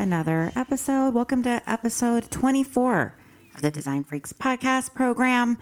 [0.00, 1.12] Another episode.
[1.12, 3.14] Welcome to episode 24
[3.54, 5.58] of the Design Freaks podcast program.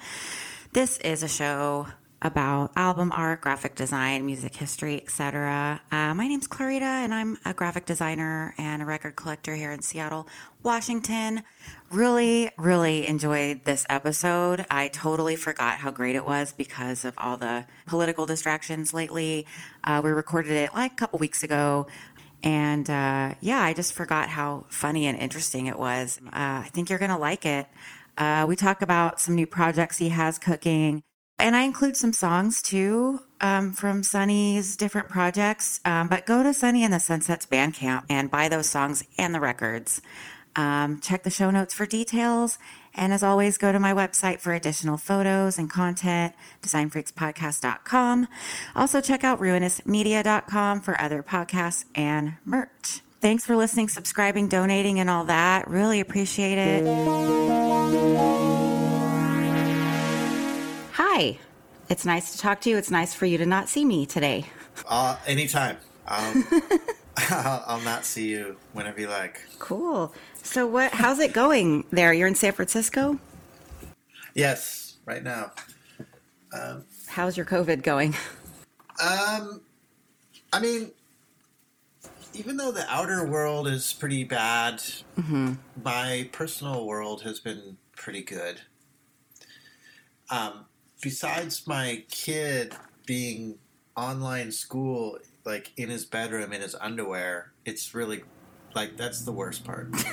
[0.73, 1.89] This is a show
[2.23, 5.81] about album art, graphic design, music history, etc.
[5.91, 9.83] Uh, my name's Clarita, and I'm a graphic designer and a record collector here in
[9.83, 10.29] Seattle,
[10.63, 11.43] Washington.
[11.91, 14.67] Really, really enjoyed this episode.
[14.71, 19.47] I totally forgot how great it was because of all the political distractions lately.
[19.83, 21.89] Uh, we recorded it like a couple weeks ago.
[22.43, 26.21] And uh, yeah, I just forgot how funny and interesting it was.
[26.27, 27.67] Uh, I think you're going to like it.
[28.17, 31.03] Uh, we talk about some new projects he has cooking,
[31.39, 35.81] and I include some songs too um, from Sonny's different projects.
[35.85, 39.41] Um, but go to Sonny and the Sunsets Bandcamp and buy those songs and the
[39.41, 40.03] records.
[40.57, 42.59] Um, check the show notes for details.
[42.95, 48.29] And as always, go to my website for additional photos and content, designfreakspodcast.com.
[48.75, 53.01] Also, check out ruinousmedia.com for other podcasts and merch.
[53.21, 55.69] Thanks for listening, subscribing, donating, and all that.
[55.69, 56.85] Really appreciate it.
[60.93, 61.39] Hi.
[61.89, 62.77] It's nice to talk to you.
[62.77, 64.45] It's nice for you to not see me today.
[64.87, 65.79] Uh, anytime.
[66.07, 66.45] Um,
[67.67, 69.43] I'll, not see you whenever you like.
[69.59, 70.13] Cool.
[70.43, 72.13] So what how's it going there?
[72.13, 73.19] You're in San Francisco?
[74.35, 75.53] Yes, right now.
[77.09, 78.15] How's your COVID going?
[79.03, 79.61] Um,
[80.53, 80.93] I mean,
[82.35, 84.83] even though the outer world is pretty bad,
[85.83, 88.61] my personal world has been pretty good.
[90.31, 90.67] Um,
[91.01, 92.75] besides my kid
[93.07, 93.59] being
[93.97, 98.23] online school, like in his bedroom in his underwear, it's really
[98.75, 99.93] like that's the worst part.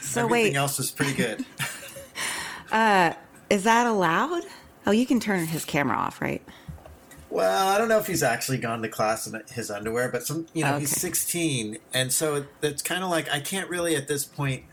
[0.00, 1.44] So Everything wait, else is pretty good.
[2.72, 3.12] uh,
[3.50, 4.42] is that allowed?
[4.86, 6.42] Oh, you can turn his camera off, right?
[7.28, 10.46] Well, I don't know if he's actually gone to class in his underwear, but some,
[10.54, 14.08] you know, he's 16, and so it, it's kind of like I can't really at
[14.08, 14.64] this point.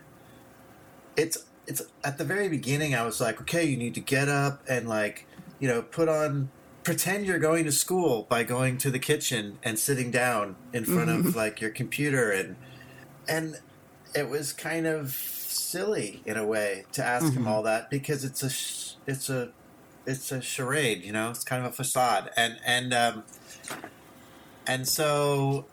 [1.16, 2.96] It's it's at the very beginning.
[2.96, 5.26] I was like, okay, you need to get up and like,
[5.60, 6.50] you know, put on
[6.84, 11.10] pretend you're going to school by going to the kitchen and sitting down in front
[11.10, 12.56] of like your computer and
[13.28, 13.58] and
[14.16, 18.42] it was kind of silly in a way to ask him all that because it's
[18.42, 19.52] a sh- it's a
[20.06, 21.30] it's a charade, you know.
[21.30, 23.24] It's kind of a facade, and and um,
[24.66, 25.66] and so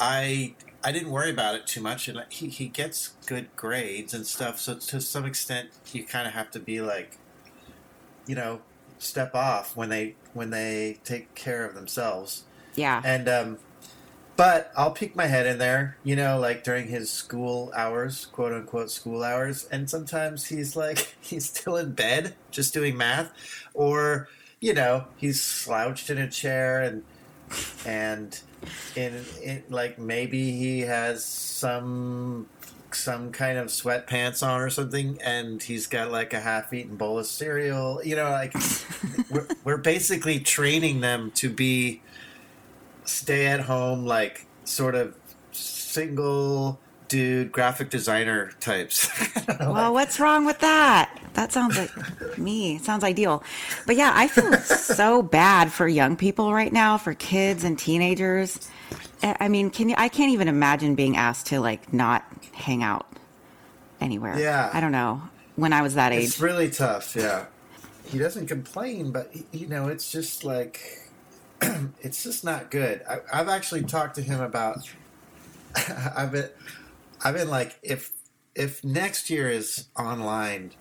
[0.00, 4.26] I I didn't worry about it too much, and he he gets good grades and
[4.26, 4.58] stuff.
[4.58, 7.18] So to some extent, you kind of have to be like,
[8.26, 8.60] you know,
[8.98, 12.44] step off when they when they take care of themselves.
[12.74, 13.02] Yeah.
[13.04, 13.58] And um,
[14.36, 18.52] but I'll peek my head in there, you know, like during his school hours, quote
[18.52, 23.32] unquote school hours, and sometimes he's like he's still in bed just doing math,
[23.74, 24.28] or
[24.60, 27.02] you know he's slouched in a chair and
[27.86, 28.40] and
[28.94, 32.46] in, in like maybe he has some
[32.94, 37.26] some kind of sweatpants on or something and he's got like a half-eaten bowl of
[37.26, 38.00] cereal.
[38.04, 38.54] You know like
[39.30, 42.02] we're, we're basically training them to be
[43.04, 45.14] stay at home like sort of
[45.52, 46.78] single
[47.08, 49.08] dude graphic designer types
[49.60, 51.10] Well, what's wrong with that?
[51.34, 52.76] That sounds like me.
[52.76, 53.42] It sounds ideal.
[53.86, 58.68] But yeah, I feel so bad for young people right now, for kids and teenagers.
[59.22, 62.82] I I mean, can you I can't even imagine being asked to like not hang
[62.82, 63.06] out
[64.00, 64.38] anywhere.
[64.38, 64.70] Yeah.
[64.72, 65.22] I don't know.
[65.56, 66.24] When I was that age.
[66.24, 67.46] It's really tough, yeah.
[68.04, 71.08] He doesn't complain, but you know, it's just like
[72.00, 73.02] it's just not good.
[73.08, 74.88] I, I've actually talked to him about.
[76.16, 76.48] I've been,
[77.24, 78.12] I've been like, if
[78.54, 80.72] if next year is online,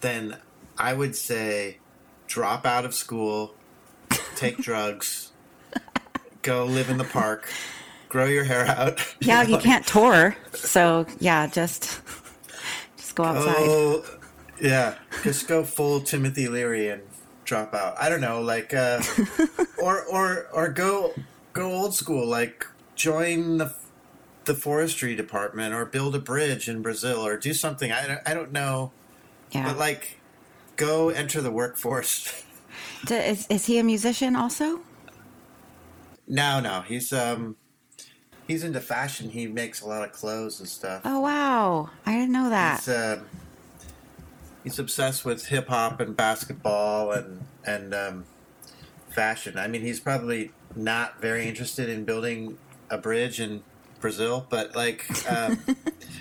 [0.00, 0.36] then
[0.76, 1.78] I would say
[2.26, 3.54] drop out of school,
[4.36, 5.32] take drugs,
[6.42, 7.48] go live in the park,
[8.08, 9.00] grow your hair out.
[9.20, 10.36] Yeah, know, you can't tour.
[10.54, 12.00] So, yeah, just
[12.96, 13.54] just go outside.
[13.58, 14.04] Oh,
[14.60, 14.94] yeah.
[15.22, 17.02] Just go full Timothy Leary and
[17.44, 17.94] drop out.
[18.00, 19.00] I don't know, like, uh,
[19.82, 21.12] or or or go
[21.52, 23.72] go old school, like join the
[24.48, 27.92] the forestry department or build a bridge in Brazil or do something.
[27.92, 28.90] I don't, I don't know,
[29.52, 29.64] yeah.
[29.64, 30.18] but like,
[30.76, 32.42] go enter the workforce.
[33.08, 34.80] Is, is he a musician also?
[36.26, 37.56] no, no, he's um.
[38.48, 39.30] He's into fashion.
[39.30, 41.02] He makes a lot of clothes and stuff.
[41.04, 41.90] Oh, wow.
[42.06, 42.80] I didn't know that.
[42.80, 43.26] He's, um,
[44.64, 48.24] he's obsessed with hip hop and basketball and and um,
[49.10, 49.58] fashion.
[49.58, 52.56] I mean, he's probably not very interested in building
[52.90, 53.62] a bridge in
[54.00, 55.58] Brazil, but like um,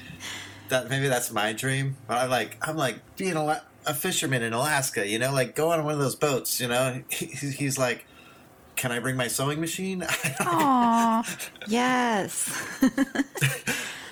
[0.69, 0.89] that.
[0.89, 1.95] Maybe that's my dream.
[2.07, 5.07] But I like I'm like being a, a fisherman in Alaska.
[5.07, 6.59] You know, like go on one of those boats.
[6.59, 8.05] You know, He- he's like.
[8.75, 10.03] Can I bring my sewing machine?
[10.39, 11.23] Aw,
[11.67, 12.47] yes.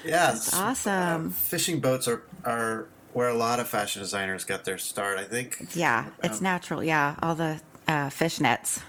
[0.04, 1.28] yes, awesome.
[1.28, 5.20] Uh, fishing boats are are where a lot of fashion designers got their start.
[5.20, 5.68] I think.
[5.76, 6.84] Yeah, it's Um, natural.
[6.84, 8.82] Yeah, all the uh, fish nets.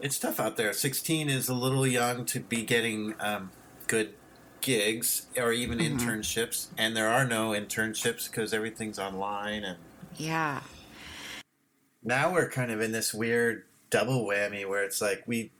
[0.00, 0.72] It's tough out there.
[0.72, 3.50] 16 is a little young to be getting um,
[3.86, 4.14] good
[4.60, 9.64] gigs or even internships, and there are no internships because everything's online.
[9.64, 9.78] And
[10.16, 10.62] Yeah.
[12.02, 15.52] now we're kind of in this weird double whammy where it's like we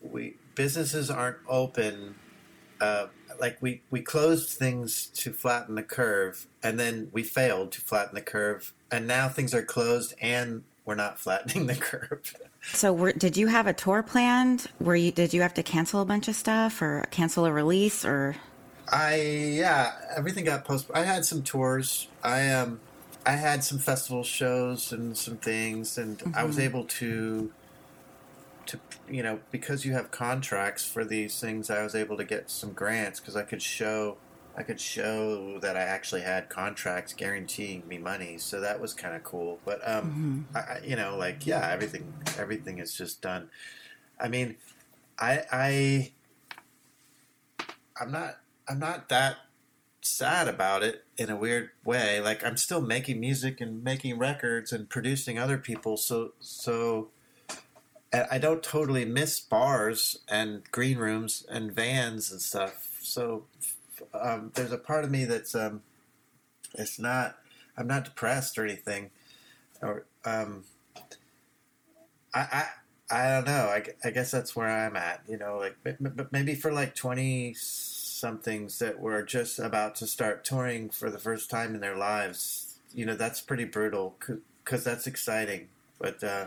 [0.00, 2.14] we businesses aren't open.
[2.80, 3.08] Uh,
[3.40, 8.14] like we we closed things to flatten the curve, and then we failed to flatten
[8.14, 12.34] the curve, and now things are closed and we're not flattening the curve.
[12.72, 14.66] So, were, did you have a tour planned?
[14.80, 18.04] Were you did you have to cancel a bunch of stuff or cancel a release
[18.04, 18.36] or?
[18.90, 20.98] I yeah, everything got postponed.
[20.98, 22.08] I had some tours.
[22.22, 22.80] I um,
[23.28, 27.52] I had some festival shows and some things, and I was able to,
[28.64, 28.80] to
[29.10, 32.72] you know, because you have contracts for these things, I was able to get some
[32.72, 34.16] grants because I could show,
[34.58, 38.38] I could show that I actually had contracts guaranteeing me money.
[38.38, 39.60] So that was kind of cool.
[39.64, 43.50] But um, I, I, you know, like yeah, everything everything is just done.
[44.18, 44.56] I mean,
[45.16, 46.12] I I
[48.00, 48.38] I'm not
[48.68, 49.36] I'm not that
[50.00, 52.20] sad about it in a weird way.
[52.20, 55.96] Like I'm still making music and making records and producing other people.
[55.96, 57.10] So so
[58.12, 62.98] I don't totally miss bars and green rooms and vans and stuff.
[63.00, 63.44] So
[64.14, 65.82] um, there's a part of me that's um,
[66.74, 67.36] it's not
[67.76, 69.10] I'm not depressed or anything.
[69.82, 70.64] Or um,
[72.34, 72.66] I I.
[73.10, 73.68] I don't know.
[73.70, 75.22] I, I guess that's where I'm at.
[75.26, 77.54] You know, like, but, but maybe for like twenty
[78.18, 82.78] somethings that were just about to start touring for the first time in their lives,
[82.92, 84.14] you know, that's pretty brutal
[84.62, 85.68] because that's exciting.
[85.98, 86.46] But uh,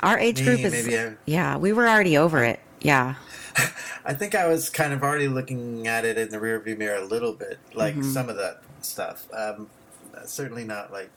[0.00, 2.60] Our age me, group is maybe yeah, We were already over it.
[2.82, 3.14] Yeah.
[4.04, 7.04] I think I was kind of already looking at it in the rearview mirror a
[7.04, 8.12] little bit, like Mhm.
[8.12, 9.26] some of that stuff.
[9.32, 9.68] Um,
[10.24, 11.10] certainly not like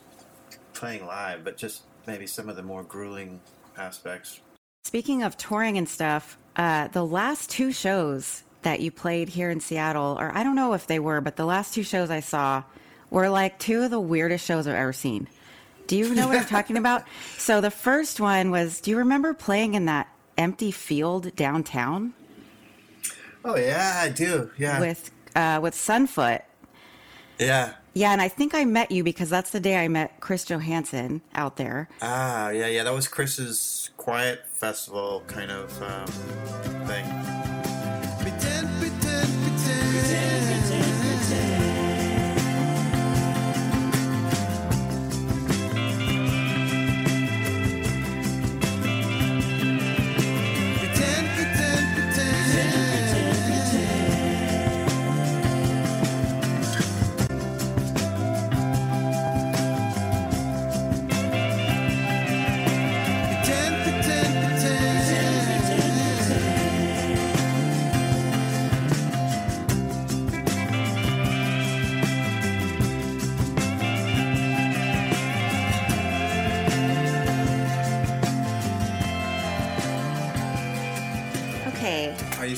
[0.74, 3.40] playing live, but just maybe some of the more grueling
[3.78, 4.40] aspects.
[4.84, 9.60] Speaking of touring and stuff, uh, the last two shows that you played here in
[9.60, 12.64] Seattle, or I don't know if they were, but the last two shows I saw
[13.10, 15.28] were like two of the weirdest shows I've ever seen.
[15.88, 17.04] Do you know what I'm talking about?
[17.38, 20.08] So the first one was, do you remember playing in that
[20.38, 22.14] empty field downtown
[23.48, 24.50] Oh yeah, I do.
[24.58, 26.42] Yeah, with uh, with Sunfoot?
[27.40, 27.74] yeah.
[27.94, 31.22] Yeah, and I think I met you because that's the day I met Chris Johanson
[31.34, 31.88] out there.
[32.02, 32.84] Ah, yeah, yeah.
[32.84, 36.08] That was Chris's quiet festival kind of um,
[36.88, 37.06] thing.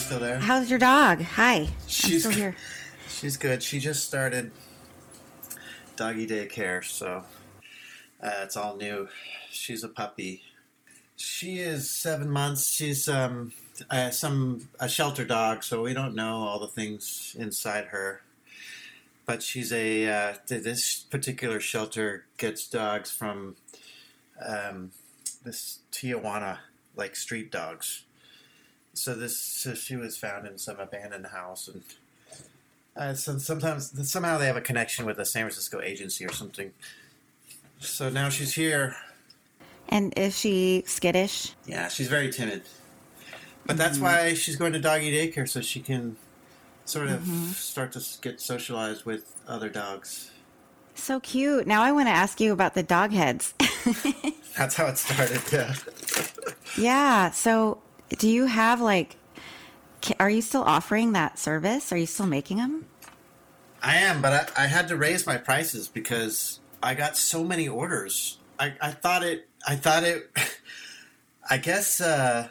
[0.08, 0.40] Still there?
[0.40, 1.22] how's your dog?
[1.22, 2.56] Hi, I'm She's still here.
[3.10, 3.62] She's good.
[3.62, 4.52] She just started
[5.98, 7.26] doggy daycare, so
[8.24, 9.10] uh, it's all new.
[9.52, 10.44] She's a puppy.
[11.18, 12.70] She is seven months.
[12.70, 13.52] She's um
[13.92, 18.22] uh, some a shelter dog, so we don't know all the things inside her.
[19.26, 23.58] But she's a uh, this particular shelter gets dogs from
[24.42, 24.92] um,
[25.44, 26.60] this Tijuana
[26.96, 28.06] like street dogs.
[28.98, 31.84] So this so she was found in some abandoned house, and
[32.96, 36.72] uh, so sometimes somehow they have a connection with a San Francisco agency or something.
[37.80, 38.96] So now she's here.
[39.90, 41.54] And is she skittish?
[41.68, 42.64] Yeah, she's very timid.
[43.68, 46.16] But that's why she's going to doggy daycare so she can
[46.86, 47.24] sort of
[47.56, 50.32] start to get socialized with other dogs.
[50.96, 51.68] So cute.
[51.68, 53.54] Now I want to ask you about the dog heads.
[54.58, 55.42] That's how it started.
[55.52, 55.76] Yeah.
[56.78, 57.32] yeah.
[57.32, 59.18] So do you have like,
[60.20, 61.92] are you still offering that service?
[61.92, 62.86] Are you still making them?
[63.82, 67.68] I am, but I, I had to raise my prices because I got so many
[67.68, 68.40] orders.
[68.60, 69.48] I, I thought it.
[69.68, 70.32] I thought it.
[71.50, 72.02] I guess.
[72.02, 72.50] Uh,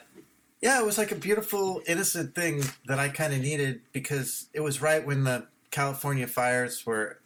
[0.60, 4.60] yeah, it was like a beautiful, innocent thing that I kind of needed because it
[4.60, 7.18] was right when the California fires were.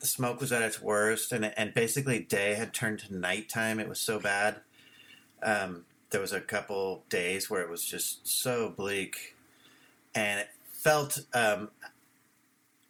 [0.00, 3.80] The smoke was at its worst, and and basically day had turned to nighttime.
[3.80, 4.60] It was so bad.
[5.42, 9.36] Um, there was a couple days where it was just so bleak,
[10.14, 11.70] and it felt um,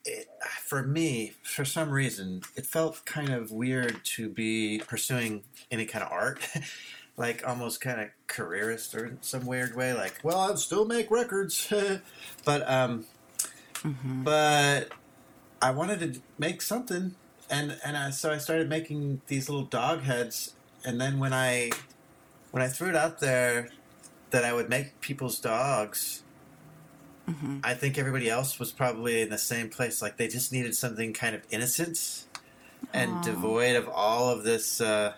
[0.04, 0.28] it,
[0.62, 6.04] for me, for some reason, it felt kind of weird to be pursuing any kind
[6.04, 6.40] of art,
[7.16, 9.92] like almost kind of careerist or in some weird way.
[9.92, 11.72] Like, well, I'd still make records,
[12.44, 13.06] but um,
[13.84, 14.90] but
[15.60, 17.14] I wanted to make something,
[17.50, 21.70] and and I, so I started making these little dog heads, and then when I
[22.50, 23.68] when I threw it out there
[24.30, 26.22] that I would make people's dogs.
[27.62, 30.00] I think everybody else was probably in the same place.
[30.00, 32.24] Like they just needed something kind of innocent
[32.94, 33.22] and Aw.
[33.22, 35.12] devoid of all of this, uh,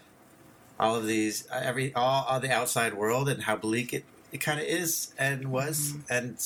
[0.79, 4.39] all of these, uh, every all, all the outside world and how bleak it, it
[4.39, 5.95] kind of is and was.
[6.09, 6.37] And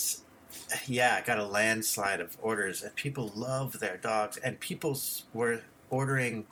[0.87, 4.99] yeah, I got a landslide of orders, and people love their dogs, and people
[5.33, 6.47] were ordering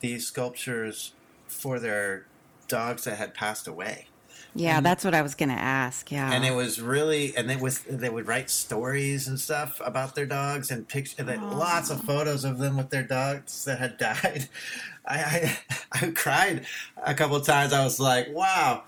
[0.00, 1.12] these sculptures
[1.48, 2.26] for their
[2.70, 4.06] dogs that had passed away
[4.54, 6.10] Yeah, And- that's what I was going to ask.
[6.10, 6.32] Yeah.
[6.32, 10.26] and it was really and it was they would write stories and stuff about their
[10.26, 14.48] dogs and pictures then lots of photos of them with their dogs that had died
[15.06, 15.58] i i,
[15.92, 16.66] I cried
[17.04, 18.82] a couple of times i was like wow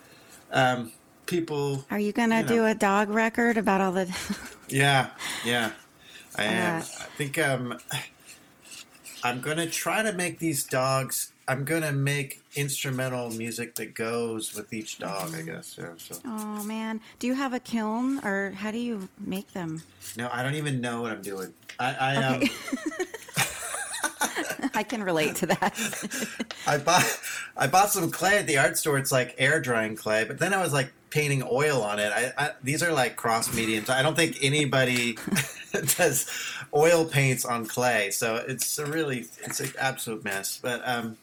[0.52, 0.90] um
[1.26, 2.48] people Are you going to you know.
[2.48, 4.06] do a dog record about all the.
[4.68, 5.10] yeah
[5.44, 5.70] yeah
[6.36, 7.78] i am Uh, i think um
[9.24, 14.72] i'm gonna try to make these dogs i'm gonna make instrumental music that goes with
[14.72, 17.00] each dog i guess yeah, so oh, man.
[17.18, 19.82] Do you have a kiln or how do you make them?
[20.16, 22.42] no i don't even know what i'm doing i i um
[24.74, 26.48] I can relate to that.
[26.66, 27.20] I bought
[27.56, 28.98] I bought some clay at the art store.
[28.98, 32.10] It's like air drying clay, but then I was like painting oil on it.
[32.12, 33.90] I, I these are like cross mediums.
[33.90, 35.18] I don't think anybody
[35.96, 36.26] does
[36.74, 40.58] oil paints on clay, so it's a really it's an absolute mess.
[40.60, 41.16] But um,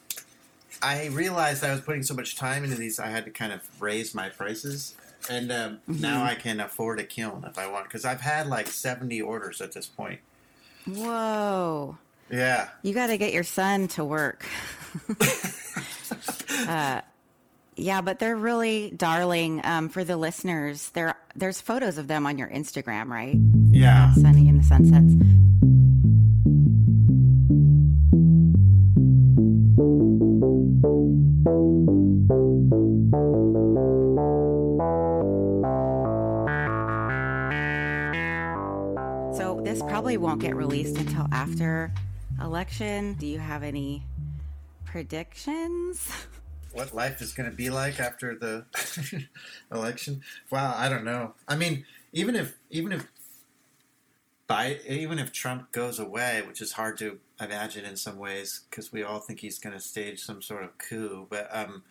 [0.82, 3.62] I realized I was putting so much time into these, I had to kind of
[3.82, 4.96] raise my prices.
[5.29, 8.68] And um, now I can afford a kiln if I want, because I've had like
[8.68, 10.20] seventy orders at this point.
[10.86, 11.98] Whoa.
[12.32, 14.46] Yeah, You got to get your son to work.
[16.68, 17.01] uh,
[17.75, 19.62] yeah, but they're really darling.
[19.63, 23.36] Um, for the listeners, there there's photos of them on your Instagram, right?
[23.79, 24.12] Yeah.
[24.12, 25.13] Uh, Sonny in the sunsets.
[39.38, 41.93] So this probably won't get released until after
[42.41, 43.13] election.
[43.13, 44.03] Do you have any
[44.83, 46.05] predictions?
[46.74, 48.65] what life is going to be like after the
[49.71, 50.21] election.
[50.51, 51.36] Wow, I don't know.
[51.48, 53.07] I mean, even if even if
[54.50, 58.91] by even if Trump goes away, which is hard to imagine in some ways because
[58.91, 61.84] we all think he's going to stage some sort of coup, but um,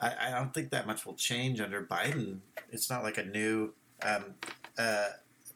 [0.00, 2.38] I, I don't think that much will change under Biden.
[2.70, 4.34] It's not like a new um,
[4.78, 5.08] uh,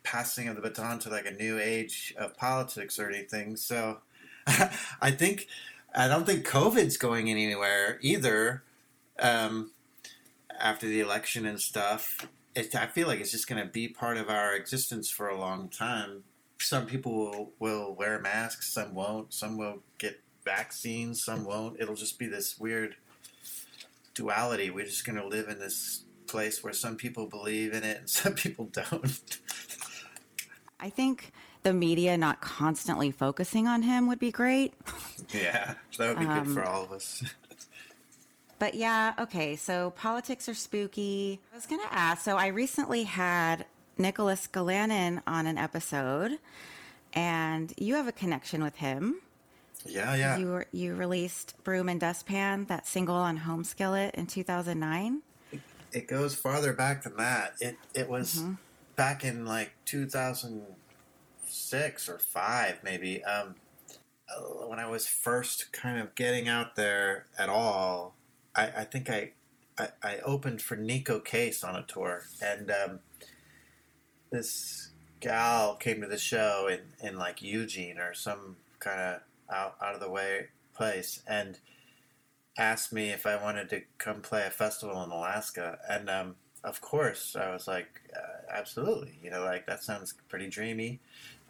[0.03, 3.57] passing of the baton to like a new age of politics or anything.
[3.57, 4.01] So
[4.47, 5.49] I think
[5.95, 8.63] I don't think COVID's going anywhere either.
[9.19, 9.71] Um,
[10.61, 14.17] after the election and stuff, it, I feel like it's just going to be part
[14.17, 16.25] of our existence for a long time.
[16.59, 19.35] Some people will, will wear masks, some won't.
[19.35, 21.79] Some will get vaccines, some won't.
[21.79, 22.97] It'll just be this weird
[24.15, 24.71] duality.
[24.71, 28.11] We're just going to live in this place where some people believe in it and
[28.11, 29.39] some people don't.
[30.81, 31.33] I think
[31.63, 34.73] the media not constantly focusing on him would be great.
[35.31, 37.23] yeah, that would be good for um, all of us.
[38.59, 39.55] But yeah, okay.
[39.57, 41.41] So politics are spooky.
[41.53, 42.25] I was going to ask.
[42.25, 43.67] So I recently had
[43.99, 46.39] Nicholas Galanin on an episode,
[47.13, 49.21] and you have a connection with him.
[49.85, 50.37] Yeah, yeah.
[50.39, 55.21] You were, you released Broom and Dustpan, that single on Home Skillet in 2009.
[55.93, 57.55] it goes farther back than that.
[57.61, 58.53] It it was Mm-hmm.
[58.97, 63.23] back in like 2006 or five, maybe.
[63.25, 63.55] Um,
[64.29, 68.15] uh, when I was first kind of getting out there at all,
[68.57, 69.33] I, I think I,
[69.79, 73.01] I I opened for Neko Case on a tour, and um,
[74.31, 79.21] this gal came to the show in in like Eugene or some kind of
[79.55, 81.59] out out of the way place, and
[82.59, 86.81] asked me if I wanted to come play a festival in Alaska, and um, of
[86.81, 91.01] course I was like, uh, absolutely, you know, like that sounds pretty dreamy,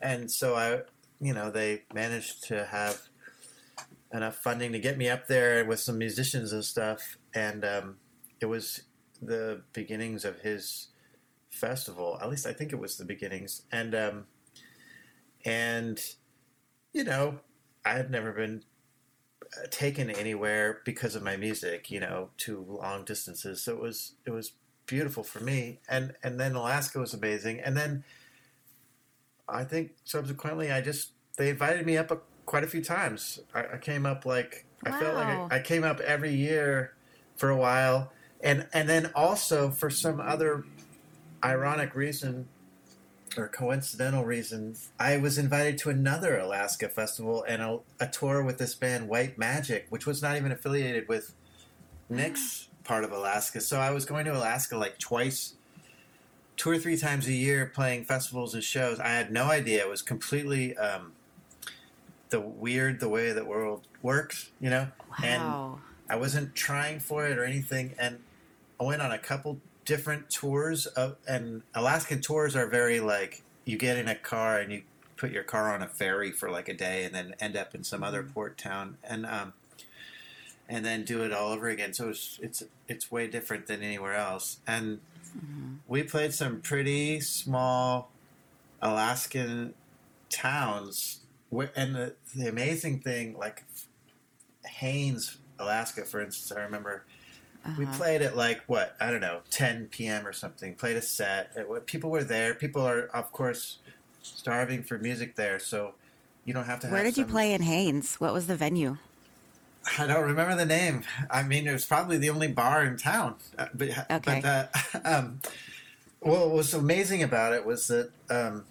[0.01, 0.83] and so I,
[1.21, 3.01] you know, they managed to have
[4.13, 7.97] enough funding to get me up there with some musicians and stuff, and um,
[8.41, 8.83] it was
[9.21, 10.89] the beginnings of his
[11.51, 12.19] festival.
[12.21, 14.25] At least I think it was the beginnings, and um,
[15.45, 16.01] and
[16.93, 17.41] you know,
[17.85, 18.63] I had never been
[19.71, 23.63] taken anywhere because of my music, you know, to long distances.
[23.63, 24.53] So it was it was
[24.87, 28.05] beautiful for me, and and then Alaska was amazing, and then
[29.49, 33.41] I think subsequently I just they invited me up a, quite a few times.
[33.55, 36.95] I, I came up like I felt like I, I came up every year
[37.37, 40.65] for a while, and and then also for some other
[41.45, 42.49] ironic reason
[43.37, 48.57] or coincidental reason, I was invited to another Alaska festival and a, a tour with
[48.57, 51.35] this band White Magic, which was not even affiliated with
[52.09, 53.61] Nick's part of Alaska.
[53.61, 55.55] So I was going to Alaska like twice,
[56.57, 58.99] two or three times a year, playing festivals and shows.
[59.00, 59.83] I had no idea.
[59.83, 61.12] It was completely um,
[62.30, 64.88] the weird the way the world works, you know.
[65.23, 65.80] And Wow.
[66.09, 68.21] I wasn't trying for it or anything, and
[68.80, 73.76] I went on a couple different tours of, and Alaskan tours are very like you
[73.78, 74.83] get in a car and you
[75.16, 77.83] put your car on a ferry for like a day and then end up in
[77.83, 79.54] some other port town and um
[80.69, 81.95] and then do it all over again.
[81.95, 84.58] So it's it's it's way different than anywhere else.
[84.67, 85.00] And
[85.86, 88.10] we played some pretty small
[88.82, 89.75] Alaskan
[90.28, 91.21] towns.
[91.50, 93.65] Where, and the, the amazing thing, like
[94.65, 97.04] Haines, Alaska, for instance, I remember
[97.76, 97.97] we Uh-huh.
[97.99, 100.26] played at like what I don't know, 10 p.m.
[100.26, 100.75] or something.
[100.75, 101.50] Played a set.
[101.56, 102.54] It People were there.
[102.54, 103.78] People are, of course,
[104.23, 105.59] starving for music there.
[105.59, 105.95] So
[106.45, 106.89] you don't have to.
[106.89, 108.17] Where have did you play in Haines?
[108.17, 108.99] What was the venue?
[109.99, 111.04] I don't remember the name.
[111.30, 113.37] I mean, it was probably the only bar in town.
[113.56, 114.43] Uh, But, Okay.
[114.43, 114.67] but uh,
[115.04, 115.41] um,
[116.21, 118.65] what was amazing about it was that um,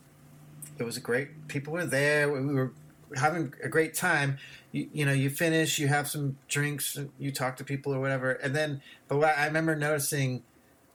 [0.78, 1.48] it was a great.
[1.48, 2.32] People were there.
[2.32, 2.74] We were
[3.16, 4.38] having a great time.
[4.72, 8.34] You, you know, you finish, you have some drinks, you talk to people or whatever,
[8.34, 8.82] and then.
[9.08, 10.44] But what I remember noticing,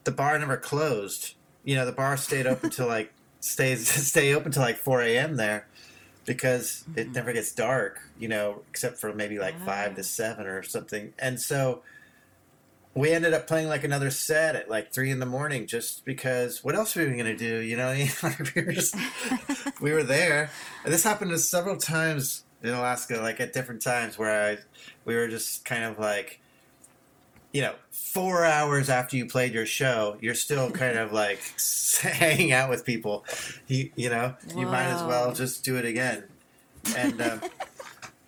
[0.05, 1.35] the bar never closed.
[1.65, 5.37] You know, the bar stayed open till like stays stay open till like four a.m.
[5.37, 5.67] there
[6.27, 7.13] because it mm-hmm.
[7.13, 9.97] never gets dark, you know, except for maybe like five ah.
[9.97, 11.13] to seven or something.
[11.19, 11.83] And so
[12.95, 16.65] we ended up playing like another set at like three in the morning just because
[16.65, 17.61] what else were we going to do?
[17.61, 17.93] You know,
[18.55, 18.97] we were just,
[19.81, 20.51] we were there.
[20.85, 24.59] And this happened to several times in Alaska, like at different times where I,
[25.05, 26.41] we were just kind of like,
[27.53, 31.41] you know, four hours after you played your show, you're still kind of like
[32.03, 33.25] hanging out with people.
[33.69, 36.25] You, you know, you might as well just do it again.
[36.97, 37.41] And um,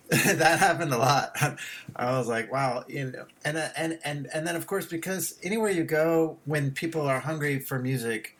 [0.09, 1.35] that happened a lot.
[1.95, 5.39] I was like, wow, you know, and uh, and and and then of course because
[5.43, 8.37] anywhere you go when people are hungry for music,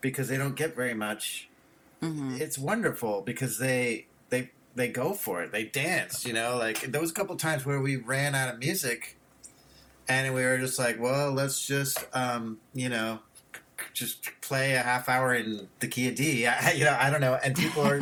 [0.00, 1.48] because they don't get very much,
[2.02, 2.36] Mm-hmm.
[2.40, 5.50] it's wonderful because they they they go for it.
[5.52, 6.56] They dance, you know.
[6.58, 9.16] Like there was a couple times where we ran out of music,
[10.08, 13.20] and we were just like, well, let's just um, you know.
[13.94, 16.96] Just play a half hour in the key of D, I, you know.
[16.98, 18.00] I don't know, and people are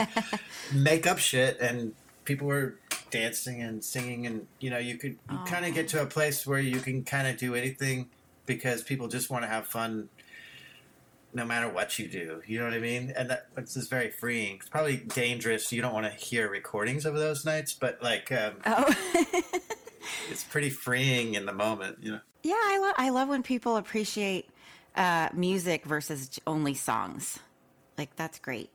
[0.72, 2.76] make up shit, and people were
[3.10, 6.46] dancing and singing, and you know, you could you kind of get to a place
[6.46, 8.08] where you can kind of do anything
[8.46, 10.08] because people just want to have fun
[11.34, 12.40] no matter what you do.
[12.46, 13.12] You know what I mean?
[13.16, 14.56] And that just very freeing.
[14.56, 15.72] It's probably dangerous.
[15.72, 18.94] You don't want to hear recordings of those nights, but like um, Oh,
[20.30, 21.98] it's pretty freeing in the moment.
[22.00, 22.20] You know?
[22.42, 22.54] yeah.
[22.54, 24.48] I love I love when people appreciate
[24.96, 27.40] uh, music versus only songs.
[27.98, 28.70] Like that's great.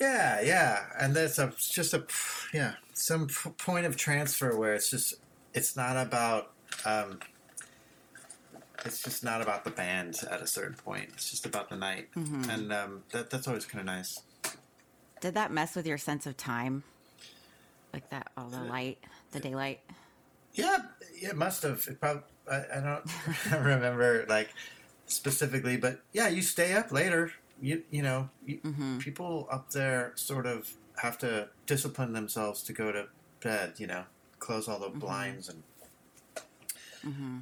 [0.00, 0.84] Yeah, yeah.
[0.98, 2.04] And there's a just a
[2.52, 5.14] yeah some p- point of transfer where it's just
[5.54, 6.52] it's not about.
[6.84, 7.18] Um,
[8.84, 11.10] it's just not about the band at a certain point.
[11.14, 14.20] It's just about the night, and um, that that's always kind of nice.
[15.20, 16.84] Did that mess with your sense of time?
[17.92, 18.98] Like that, all the light,
[19.32, 19.80] the daylight.
[20.54, 20.78] Yeah,
[21.14, 21.84] it must have.
[21.88, 23.10] It prob- I, I don't
[23.64, 24.50] remember like
[25.06, 27.32] specifically, but yeah, you stay up later.
[27.60, 28.98] You you know, Mm-hmm.
[28.98, 33.06] people up there sort of have to discipline themselves to go to
[33.40, 33.74] bed.
[33.78, 34.04] You know,
[34.38, 34.98] close all the Mm-hmm.
[35.00, 35.62] blinds and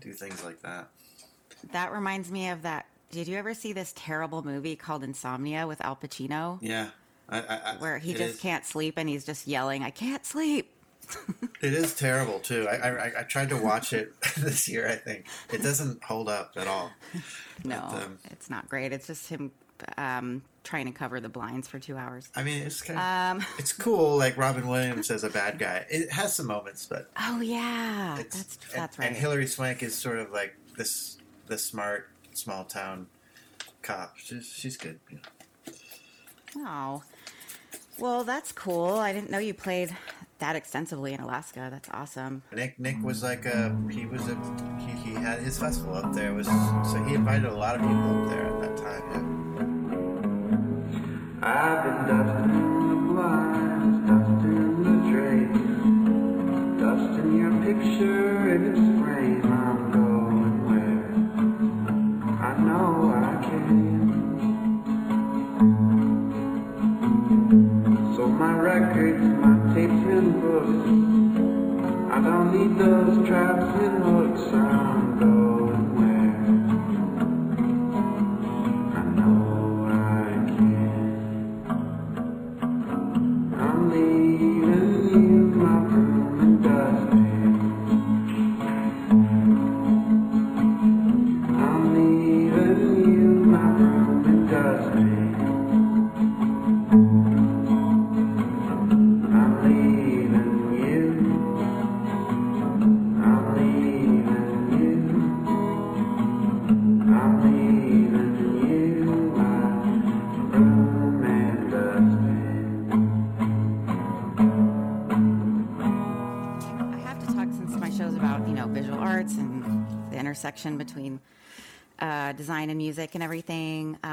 [0.01, 0.89] do things like that.
[1.73, 2.87] That reminds me of that.
[3.11, 6.89] Did you ever see this terrible movie called Insomnia with Al Pacino, Yeah,
[7.29, 10.25] I, I, I, where he just is- can't sleep and he's just yelling, "I can't
[10.25, 10.71] sleep."
[11.63, 12.69] It is terrible too.
[12.69, 14.87] I, I I tried to watch it this year.
[14.89, 16.91] I think it doesn't hold up at all.
[17.65, 18.93] No, But, um, it's not great.
[18.93, 19.51] It's just him
[19.97, 22.29] um, trying to cover the blinds for two hours.
[22.35, 24.17] I mean, it's kind of Um, it's cool.
[24.17, 25.87] Like Robin Williams as a bad guy.
[25.89, 29.09] It has some moments, but oh yeah, it's that's and, that's right.
[29.09, 33.07] And Hilary Swank is sort of like this this smart small town
[33.83, 34.17] cop.
[34.17, 34.99] She's she's good.
[35.09, 35.23] You know.
[36.59, 37.03] Oh,
[37.99, 38.95] well, that's cool.
[38.95, 39.95] I didn't know you played
[40.39, 41.69] that extensively in Alaska.
[41.71, 42.43] That's awesome.
[42.53, 44.37] Nick Nick was like a he was a
[44.79, 46.31] he, he had his festival up there.
[46.31, 49.03] It was so he invited a lot of people up there at that time.
[49.11, 49.46] Yeah.
[51.49, 55.63] I've been dusting the blinds, dusting the drapes,
[56.81, 59.47] dusting your picture in its frame.
[59.47, 61.07] I'm going where
[62.43, 64.11] I know I can.
[68.17, 70.89] So my records, my tapes and books,
[72.13, 74.53] I don't need those traps and hooks.
[74.53, 75.46] I'm going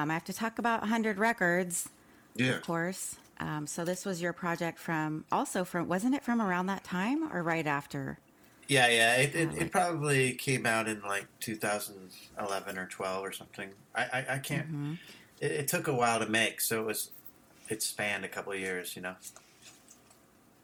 [0.03, 1.87] Um, I have to talk about 100 Records,
[2.35, 2.55] Yeah.
[2.55, 3.15] of course.
[3.39, 7.31] Um, so this was your project from also from wasn't it from around that time
[7.31, 8.19] or right after?
[8.67, 9.15] Yeah, yeah.
[9.15, 13.69] It, it, it probably came out in like 2011 or 12 or something.
[13.95, 14.99] I I, I can't.
[15.39, 17.11] It, it took a while to make, so it was
[17.69, 18.97] it spanned a couple of years.
[18.97, 19.15] You know.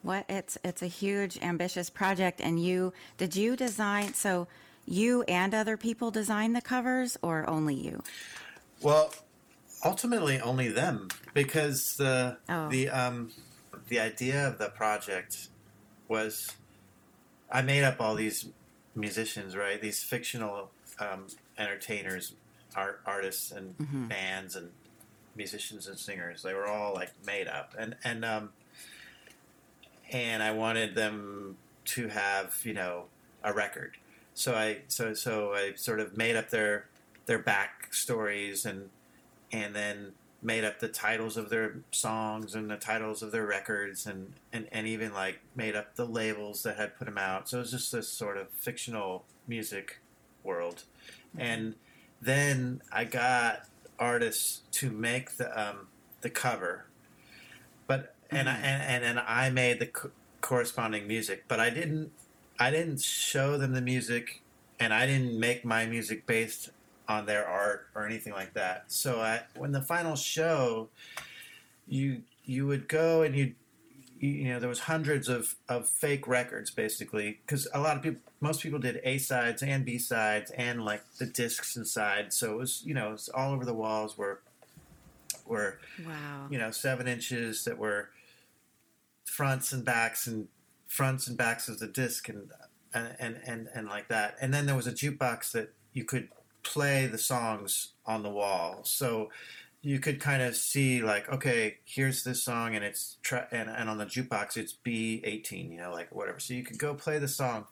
[0.02, 4.48] What it's it's a huge ambitious project and you did you design so
[4.86, 8.04] you and other people design the covers or only you?
[8.82, 9.14] Well,
[9.84, 12.70] ultimately, only them because the Oh.
[12.70, 13.32] the um
[13.88, 15.48] the idea of the project
[16.08, 16.52] was
[17.52, 18.48] I made up all these
[18.96, 19.82] musicians, right?
[19.82, 22.34] These fictional um, entertainers,
[22.76, 23.76] art artists, and
[24.10, 24.72] bands, and
[25.36, 26.44] musicians and singers.
[26.44, 28.50] They were all like made up, and and um,
[30.12, 33.06] and I wanted them to have you know
[33.44, 33.98] a record.
[34.34, 36.86] So I so so I sort of made up their
[37.26, 38.90] their backstories and
[39.52, 44.06] and then made up the titles of their songs and the titles of their records
[44.06, 47.50] and, and, and even like made up the labels that had put them out.
[47.50, 50.00] So it was just this sort of fictional music
[50.44, 50.84] world.
[51.38, 51.76] And
[52.22, 55.88] then I got artists to make the um,
[56.22, 56.86] the cover,
[57.88, 62.12] but and I and, and and I made the co- corresponding music, but I didn't
[62.60, 64.42] I didn't show them the music,
[64.80, 66.72] and I didn't make my music based
[67.10, 68.86] on their art or anything like that.
[68.88, 70.90] So I, when the final show,
[71.88, 73.56] you you would go and you
[74.20, 78.20] you know there was hundreds of, of fake records basically because a lot of people
[78.42, 82.58] most people did a sides and b sides and like the discs inside so it
[82.58, 84.42] was you know it was all over the walls were
[85.46, 86.48] were Wow.
[86.50, 88.10] you know seven inches that were
[89.26, 90.48] fronts and backs and
[90.88, 92.52] fronts and backs of the disc and
[92.94, 96.28] and and and, and like that and then there was a jukebox that you could
[96.64, 98.82] play the songs on the wall.
[98.84, 99.30] So
[99.82, 103.90] you could kind of see like okay here's this song and it's tra- and, and
[103.90, 106.40] on the jukebox it's b18 you know like whatever.
[106.40, 107.66] So you could go play the song.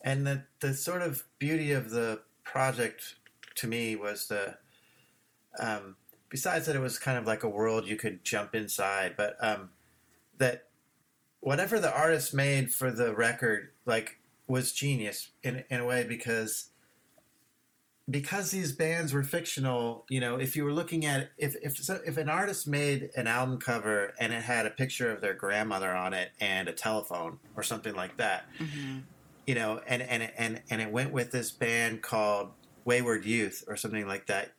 [0.00, 3.16] And the the sort of beauty of the project
[3.56, 4.56] to me was the
[5.58, 5.96] um,
[6.28, 9.70] besides that it was kind of like a world you could jump inside but um,
[10.38, 10.66] that
[11.40, 16.70] whatever the artist made for the record like was genius in, in a way because
[18.10, 21.98] because these bands were fictional you know if you were looking at if if so,
[22.06, 25.90] if an artist made an album cover and it had a picture of their grandmother
[25.90, 28.44] on it and a telephone or something like that
[29.46, 32.50] you know, and and and and it went with this band called
[32.84, 34.52] Wayward Youth or something like that.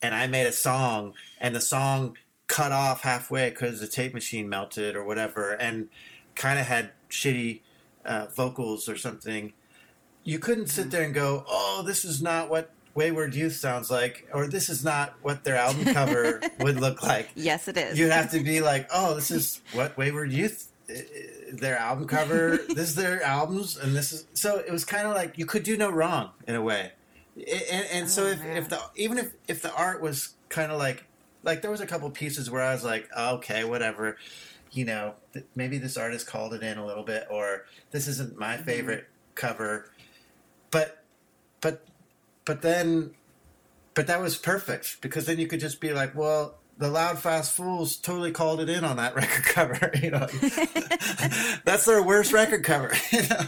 [0.00, 4.48] And I made a song, and the song cut off halfway because the tape machine
[4.48, 5.88] melted or whatever, and
[6.34, 7.60] kind of had shitty
[8.04, 9.52] uh, vocals or something.
[10.24, 14.28] You couldn't sit there and go, "Oh, this is not what Wayward Youth sounds like,"
[14.32, 17.98] or "This is not what their album cover would look like." Yes, it is.
[17.98, 20.68] You'd have to be like, "Oh, this is what Wayward Youth."
[21.52, 22.56] Their album cover.
[22.68, 24.58] this is their albums, and this is so.
[24.58, 26.92] It was kind of like you could do no wrong in a way,
[27.36, 28.56] and, and so Oh, if, man.
[28.56, 31.04] if the even if if the art was kind of like
[31.42, 34.16] like there was a couple pieces where I was like, oh, okay, whatever,
[34.70, 38.38] you know, th- maybe this artist called it in a little bit, or this isn't
[38.38, 38.64] my Mm-hmm.
[38.64, 39.90] favorite cover,
[40.70, 41.02] but
[41.60, 41.84] but
[42.44, 43.12] but then
[43.94, 47.52] but that was perfect because then you could just be like, well, the Loud Fast
[47.52, 49.90] Fools totally called it in on that record cover.
[50.02, 50.26] You know,
[51.64, 52.92] that's their worst record cover.
[53.10, 53.40] You know,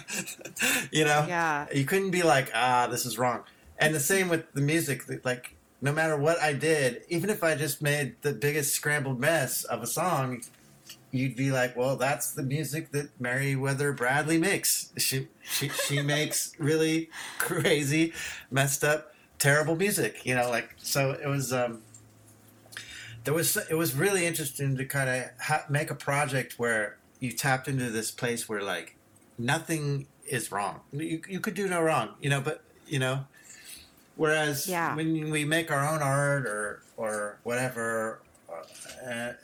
[0.93, 1.67] you know, Yeah.
[1.75, 3.43] you couldn't be like, ah, this is wrong.
[3.79, 5.25] And the same with the music.
[5.25, 9.65] Like, no matter what I did, even if I just made the biggest scrambled mess
[9.65, 10.43] of a song,
[11.15, 14.93] you'd be like, well, that's the music that Meriwether Bradley makes.
[14.97, 18.13] She she she makes really crazy,
[18.51, 20.27] messed up, terrible music.
[20.27, 21.13] You know, like so.
[21.13, 21.83] It was um,
[23.25, 27.33] there was it was really interesting to kind of ha- make a project where you
[27.33, 28.97] tapped into this place where like
[29.39, 30.81] nothing is wrong.
[30.93, 32.11] You you could do no wrong.
[32.21, 33.27] You know, but you know.
[34.17, 34.95] Whereas Yeah.
[34.95, 38.21] when we make our own art or or whatever,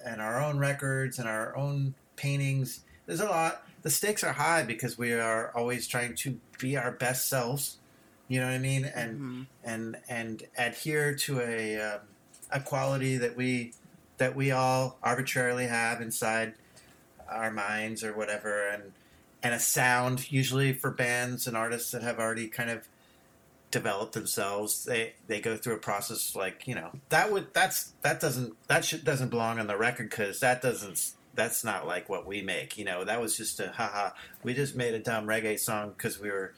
[0.04, 3.64] and, our own records and our own paintings, there's a lot.
[3.82, 7.78] The stakes are high because we are always trying to be our best selves.
[8.28, 8.84] You know what I mean?
[8.84, 9.46] And Mhm.
[9.64, 12.00] and and adhere to a um,
[12.50, 13.72] a quality that we
[14.18, 16.54] that we all arbitrarily have inside
[17.28, 18.92] our minds or whatever, and
[19.42, 22.86] and a sound usually for bands and artists that have already kind of
[23.70, 28.20] developed themselves they they go through a process like you know that would that's that
[28.20, 32.26] doesn't that shit doesn't belong on the record because that doesn't that's not like what
[32.26, 33.04] we make you know?
[33.04, 34.10] That was just a haha
[34.42, 36.52] we just made a dumb reggae song because we were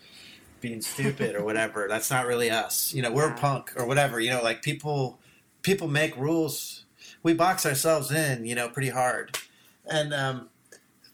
[0.63, 1.87] being stupid or whatever.
[1.91, 3.13] That's not really us you know?
[3.13, 3.37] We're Yeah.
[3.37, 4.43] punk or whatever you know?
[4.43, 5.19] Like people
[5.61, 6.87] people make rules.
[7.23, 9.39] We box ourselves in you know pretty hard.
[9.85, 10.49] And um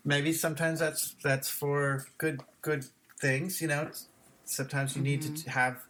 [0.04, 2.84] maybe sometimes that's that's for good good
[3.20, 3.90] things you know?
[4.44, 5.84] Sometimes you need to have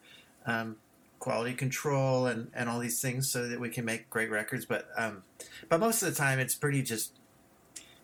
[0.49, 0.77] um,
[1.19, 4.85] quality control and, and all these things so that we can make great records but
[4.97, 5.23] um,
[5.69, 7.11] but most of the time it's pretty just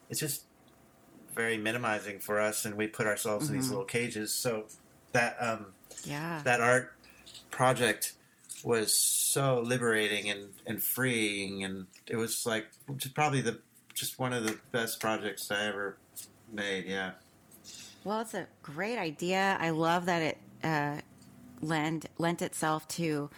[0.09, 0.45] it's just
[1.33, 3.71] very minimizing for us and we put ourselves in these Mhm.
[3.71, 4.65] little cages so
[5.13, 5.73] that um,
[6.05, 6.41] Yeah.
[6.43, 6.91] that art
[7.51, 8.13] project
[8.63, 13.59] was so liberating and, and freeing and it was like just probably the
[13.93, 15.97] just one of the best projects I ever
[16.51, 17.11] made yeah
[18.03, 19.57] Well, it's a great idea.
[19.59, 21.01] I love that it uh,
[21.61, 23.29] lend lent itself to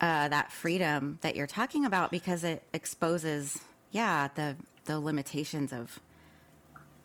[0.00, 3.58] uh, that freedom that you're talking about because it exposes,
[3.90, 5.98] yeah, the the limitations of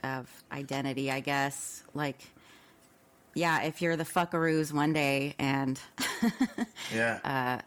[0.03, 1.11] of identity.
[1.11, 2.19] I guess, like,
[3.33, 5.79] yeah, if you're the fuckaroos one day and
[6.93, 7.61] yeah Uh,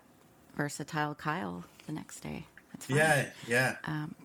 [0.56, 4.14] versatile Kyle the next day, that's yeah yeah Um,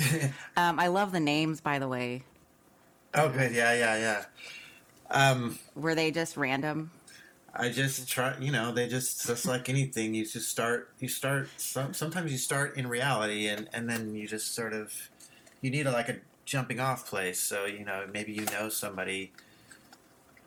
[0.56, 2.24] um, I love the names, by the way.
[3.14, 4.24] oh good yeah yeah yeah
[5.10, 6.90] um Were they just random?
[7.56, 10.14] I just try, you know, they just just like anything.
[10.14, 11.48] You just start, you start.
[11.56, 14.92] Some, sometimes you start in reality, and and then you just sort of,
[15.60, 17.40] you need a, like a jumping off place.
[17.40, 19.32] So you know, maybe you know somebody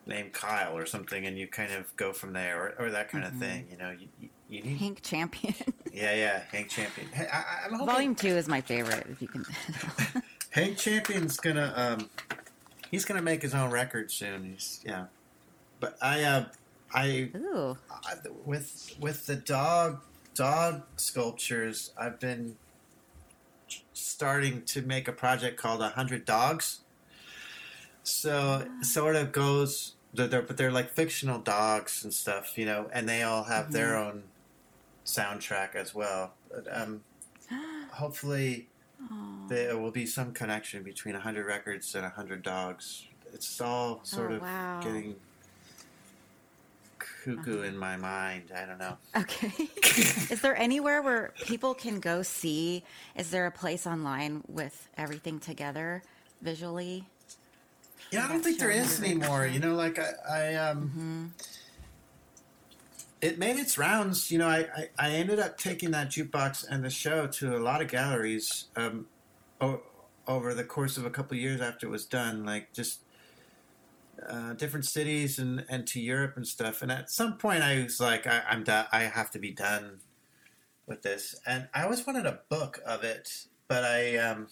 [0.06, 3.24] named Kyle or something, and you kind of go from there, or, or that kind
[3.24, 3.66] of thing.
[3.70, 5.54] You know, you you, need, Hank Champion.
[5.92, 7.08] yeah, yeah, Hank Champion.
[7.12, 9.06] Hey, I, I- I'm hoping Volume two is my favorite.
[9.10, 9.44] If you can.
[10.50, 12.10] Hank Champion's gonna um
[12.90, 14.44] he's gonna make his own record soon.
[14.44, 15.06] He's yeah.
[15.80, 16.44] But I uh
[16.94, 17.30] I.
[17.90, 20.00] I, with with the dog
[20.34, 22.56] dog sculptures, I've been
[23.92, 26.80] starting to make a project called A Hundred Dogs.
[28.02, 32.64] So it sort of goes, they're, they're- but they're like fictional dogs and stuff, you
[32.64, 34.22] know, and they all have their own
[35.04, 36.32] soundtrack as well.
[36.50, 37.02] But, um,
[37.92, 38.68] hopefully,
[39.48, 43.06] there will be some connection between A Hundred Records and A Hundred Dogs.
[43.34, 44.80] It's all sort Oh, of wow.
[44.82, 45.16] getting
[47.24, 48.52] cuckoo in my mind.
[48.54, 48.96] I don't know.
[49.16, 49.52] Okay.
[50.30, 52.84] is there anywhere where people can go see?
[53.16, 56.02] Is there a place online with everything together
[56.42, 57.04] visually?
[58.10, 59.46] Yeah, I don't think there is anymore.
[59.46, 61.34] You know, like I, I um,
[63.20, 64.30] it made its rounds.
[64.30, 67.60] You know, I, I, I ended up taking that jukebox and the show to a
[67.60, 69.06] lot of galleries um,
[69.60, 69.82] o-
[70.26, 72.44] over the course of a couple of years after it was done.
[72.44, 73.00] Like just
[74.26, 76.82] uh, different cities and, and to Europe and stuff.
[76.82, 78.86] And at some point, I was like, I, I'm done.
[78.92, 80.00] I have to be done
[80.86, 81.34] with this.
[81.46, 84.48] And I always wanted a book of it, but I um,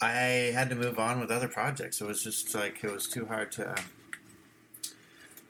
[0.00, 2.00] I had to move on with other projects.
[2.00, 3.84] It was just like it was too hard to um,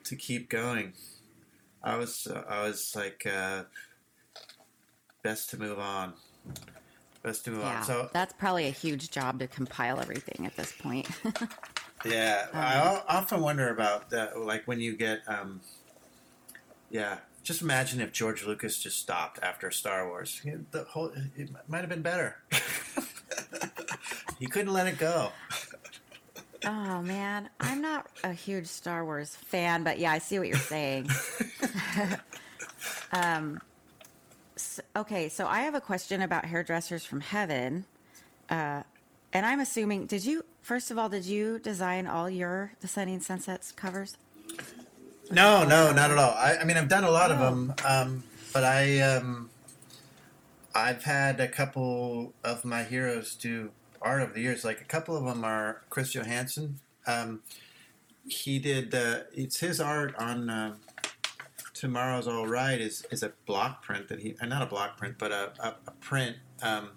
[0.04, 0.92] to keep going.
[1.82, 3.64] I was uh, I was like uh,
[5.22, 6.14] best to move on.
[7.22, 7.84] Best to move Yeah, on.
[7.84, 11.08] So that's probably a huge job to compile everything at this point.
[12.04, 14.38] Yeah, I often wonder about that.
[14.38, 15.60] Like when you get, um,
[16.90, 20.40] yeah, just imagine if George Lucas just stopped after Star Wars.
[20.70, 22.36] The whole it might have been better.
[24.38, 25.32] he couldn't let it go.
[26.64, 30.56] oh man, I'm not a huge Star Wars fan, but yeah, I see what you're
[30.56, 31.08] saying.
[33.12, 33.60] um,
[34.56, 37.84] s okay, so I have a question about hairdressers from heaven.
[38.48, 38.82] Uh,
[39.32, 43.72] and I'm assuming, did you, first of all, did you design all your Descending Sunsets
[43.72, 44.16] covers?
[45.30, 46.32] No, no, not at all.
[46.34, 47.44] I, I mean, I've done a lot of Oh.
[47.44, 49.48] them, um, but I, um,
[50.74, 53.70] I've had a couple of my heroes do
[54.02, 54.64] art over the years.
[54.64, 56.80] Like a couple of them are Chris Johanson.
[57.06, 57.40] Um,
[58.26, 58.94] he did.
[58.94, 60.74] Uh, it's his art on uh,
[61.74, 62.80] Tomorrow's All Right.
[62.80, 65.74] Is is a block print that he, uh, not a block print, but a, a,
[65.86, 66.90] a print um,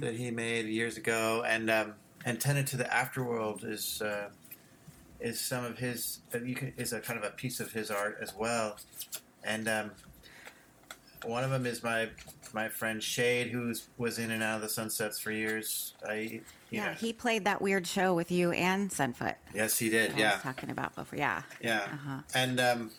[0.00, 1.94] that he made years ago, and um,
[2.26, 4.00] Antenna to the Afterworld is.
[4.02, 4.30] Uh,
[5.20, 7.90] is some of his uh, you can, is a kind of a piece of his
[7.90, 8.76] art as well,
[9.42, 9.90] and um,
[11.24, 12.08] one of them is my
[12.52, 15.94] my friend Shade, who was in and out of the Sunsets for years.
[16.08, 19.34] I Yeah, know, he played that weird show with you and Sunfoot.
[19.52, 20.16] yes, he did.
[20.16, 21.18] Yeah, was talking about before.
[21.18, 21.42] Yeah.
[21.60, 22.20] yeah, Uh-huh.
[22.36, 22.90] and um,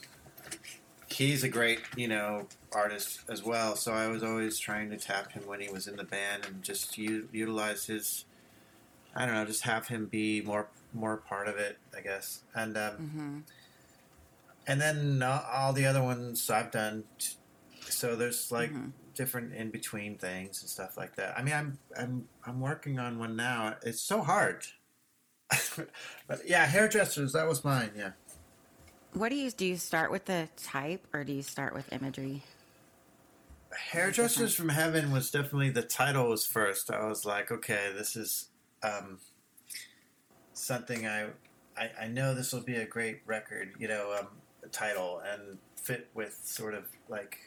[1.12, 3.76] he's a great you know artist as well.
[3.76, 6.62] So I was always trying to tap him when he was in the band and
[6.64, 8.26] just u- utilize his.
[9.16, 12.78] I don't know, just have him be more more part of it, I guess, and
[12.78, 13.40] um, hmm
[14.68, 17.06] and then all the other ones I've done.
[17.18, 17.36] t-
[17.90, 18.92] So there's like Mhm.
[19.16, 21.36] different in between things and stuff like that.
[21.38, 23.78] I mean, I'm I'm I'm working on one now.
[23.84, 24.64] It's so hard.
[26.28, 27.34] but yeah, hairdressers.
[27.34, 27.92] That was mine.
[27.98, 28.12] Yeah.
[29.14, 29.66] What do you do?
[29.66, 32.44] You start with the type, or do you start with imagery?
[33.92, 36.92] Hairdressers from Heaven was definitely the title was first.
[36.92, 38.50] I was like, okay, this is
[38.84, 39.20] um,
[40.54, 41.28] something I,
[41.78, 44.28] I I know this will be a great record, you know, um,
[44.72, 47.38] title and fit with sort of like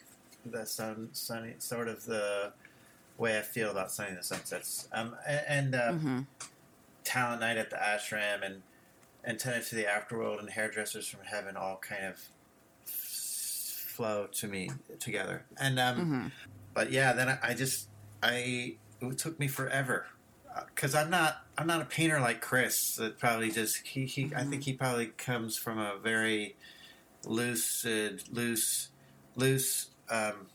[0.45, 2.53] the sun, sunny, sort of the
[3.19, 4.89] way I feel about Sonny the Sunsets.
[4.93, 6.21] Um, and, uh, hmm
[7.05, 8.63] Talent Night at the Ashram and
[9.27, 12.19] Antenna to the Afterworld and Hairdressers from Heaven all kind of
[12.87, 15.45] flow to me together.
[15.61, 16.27] And um, hmm
[16.75, 17.89] but yeah, then I, I just
[18.23, 20.07] I it took me forever
[20.75, 22.97] because I'm not I'm not a painter like Chris.
[22.97, 26.57] That probably just he, he I think he probably comes from a very
[27.25, 28.89] lucid, loose,
[29.37, 30.47] loose, um,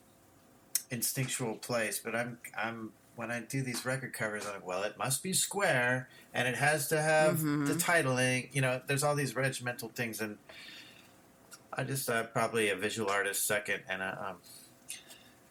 [0.89, 1.99] instinctual place.
[2.03, 5.33] But I'm I'm when I do these record covers, I'm like, well, it must be
[5.33, 8.47] square and it has to have the titling.
[8.53, 10.37] You know, there's all these regimental things, and
[11.73, 14.35] I just uh, probably a visual artist second and a um,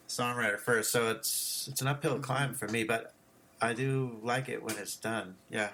[0.09, 0.93] songwriter first.
[0.93, 3.13] So it's it's an uphill climb for me, but
[3.61, 5.35] I do like it when it's done.
[5.51, 5.71] Yeah.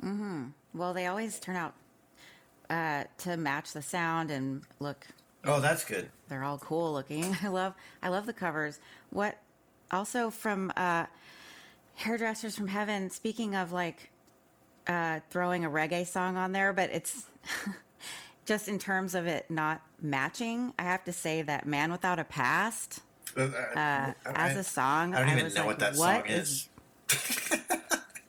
[0.00, 1.74] hmm Well, they always turn out
[2.70, 5.06] uh, to match the sound and look.
[5.44, 6.08] Oh, that's good.
[6.28, 7.36] They're all cool looking.
[7.42, 7.74] I love.
[8.02, 8.80] I love the covers.
[9.10, 9.36] What?
[9.92, 11.06] Also from uh,
[11.94, 13.10] hairdressers from heaven.
[13.10, 14.10] Speaking of like
[14.86, 17.26] uh, throwing a reggae song on there, but it's
[18.46, 20.72] just in terms of it not matching.
[20.78, 23.00] I have to say that "Man Without a Past"
[23.36, 23.42] Uh,
[23.74, 25.14] uh, as a song.
[25.14, 26.68] I don't even was know like, what that "What song is.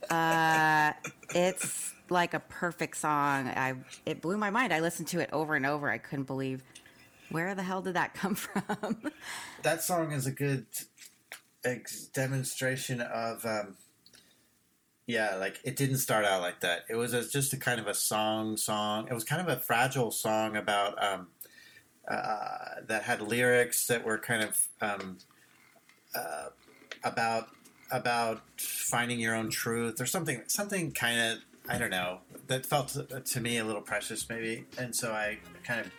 [1.35, 3.47] it's like a perfect song.
[3.47, 4.73] I it blew my mind.
[4.73, 5.89] I listened to it over and over.
[5.89, 6.61] I couldn't believe
[7.29, 9.11] where the hell did that come from?
[9.63, 10.65] that song is a good
[11.65, 13.75] ex- demonstration of um,
[15.07, 16.85] yeah like it didn't start out like that.
[16.89, 19.59] It was a, just a kind of a song song it was kind of a
[19.59, 21.27] fragile song about um,
[22.07, 25.17] uh, that had lyrics that were kind of um,
[26.15, 26.47] uh,
[27.03, 27.49] about
[27.91, 31.39] about finding your own truth or something something kind of
[31.69, 34.65] I don't know that felt to, to me a little precious maybe.
[34.77, 35.91] And so I kind of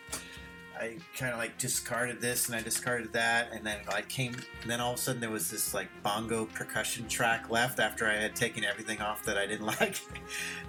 [0.79, 4.33] I kind of like discarded this and I discarded that, and then I came.
[4.61, 8.07] And then all of a sudden there was this like bongo percussion track left after
[8.07, 10.01] I had taken everything off that I didn't like,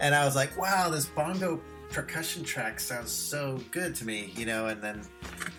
[0.01, 4.47] and I was like, "Wow, this bongo percussion track sounds so good to me," you
[4.47, 4.67] know.
[4.67, 5.03] And then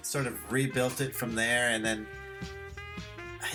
[0.02, 2.08] sort of rebuilt it from there, and then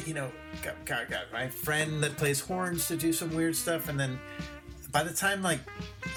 [0.06, 0.30] you know
[0.62, 4.18] got, got, got my friend that plays horns to do some weird stuff, and then
[4.92, 5.60] by the time like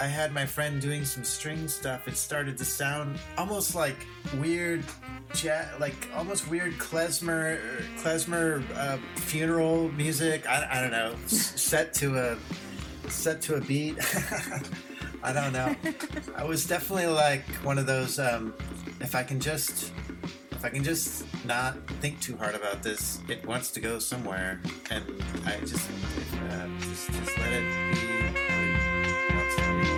[0.02, 3.96] I had my friend doing some string stuff, it started to sound almost like
[4.38, 4.84] weird,
[5.42, 7.60] ja- like almost weird klezmer,
[8.02, 10.48] klezmer uh, funeral music.
[10.48, 13.98] I, I don't know, set to a set to a beat.
[15.24, 15.76] I don't know.
[16.36, 18.20] I was definitely like one of those.
[18.20, 18.54] Um,
[19.00, 19.92] if I can just,
[20.52, 24.62] if I can just not think too hard about this, it wants to go somewhere,
[24.92, 25.04] and
[25.46, 25.90] I just,
[26.50, 28.45] uh, just, just let it be.
[29.58, 29.95] What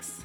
[0.00, 0.22] projects?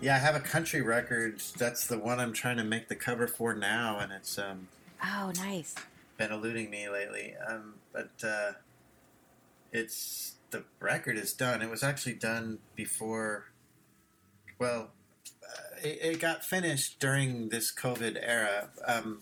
[0.00, 1.40] Yeah, I have a country record.
[1.58, 4.68] That's the one I'm trying to make the cover for now, and it's um,
[5.04, 5.74] Oh, nice.
[6.16, 7.34] been eluding me lately.
[7.48, 8.52] Um, but uh,
[9.72, 11.62] it's the record is done.
[11.62, 13.46] It was actually done before.
[14.58, 14.90] Well,
[15.42, 18.68] uh, it, it got finished during this COVID era.
[18.86, 19.20] Um,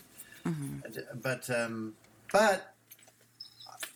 [1.14, 1.95] But um,
[2.33, 2.75] but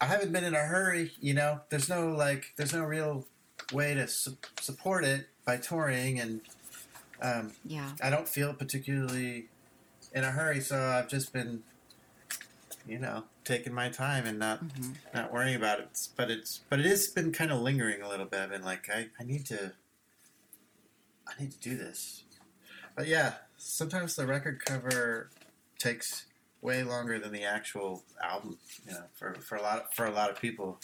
[0.00, 1.12] I haven't been in a hurry.
[1.20, 3.26] You know, there's no like, there's no real
[3.72, 6.40] way to su- support it by touring, and
[7.22, 7.92] um, Yeah.
[8.02, 9.48] I don't feel particularly
[10.12, 11.62] in a hurry, so I've just been,
[12.86, 14.62] you know, taking my time and not
[15.14, 16.08] not worrying about it.
[16.16, 18.40] But it's but it has been kind of lingering a little bit.
[18.40, 19.72] I've been like, I, I need to,
[21.28, 22.24] I need to do this.
[22.96, 25.30] But yeah, sometimes the record cover
[25.78, 26.26] takes
[26.62, 28.58] way longer than the actual album.
[28.86, 30.80] You know, for for a lot for a lot of people,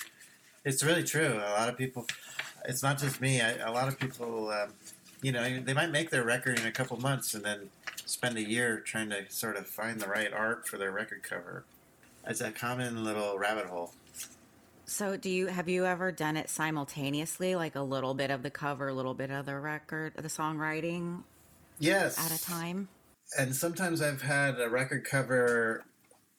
[0.67, 1.35] it's really true.
[1.43, 2.07] A lot of people,
[2.67, 3.41] it's not just me.
[3.41, 4.51] I, a lot of people.
[4.51, 4.71] Um,
[5.23, 7.71] you know, they might make their record in a couple months and then
[8.05, 11.65] spend a year trying to sort of find the right art for their record cover.
[12.27, 13.95] It's a common little rabbit hole.
[14.85, 18.51] So, do you have you ever done it simultaneously, like a little bit of the
[18.51, 21.23] cover, a little bit of the record, the songwriting
[21.79, 22.19] Yes.
[22.19, 22.89] at a time?
[23.39, 25.85] And sometimes I've had a record cover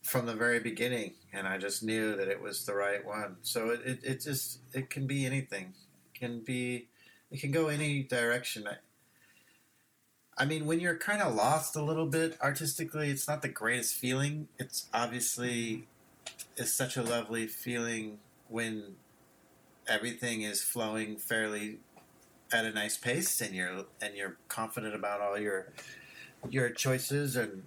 [0.03, 3.37] from the very beginning and I just knew that it was the right one.
[3.41, 5.73] So it, it, it just, it can be anything.
[6.13, 6.87] It can be,
[7.29, 8.67] it can go any direction.
[8.67, 8.75] I,
[10.37, 13.95] I mean, when you're kind of lost a little bit artistically, it's not the greatest
[13.95, 14.47] feeling.
[14.59, 15.87] It's obviously
[16.57, 18.95] is such a lovely feeling when
[19.87, 21.77] everything is flowing fairly
[22.51, 25.67] at a nice pace and you're and you're confident about all your
[26.49, 27.63] your choices and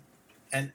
[0.53, 0.73] and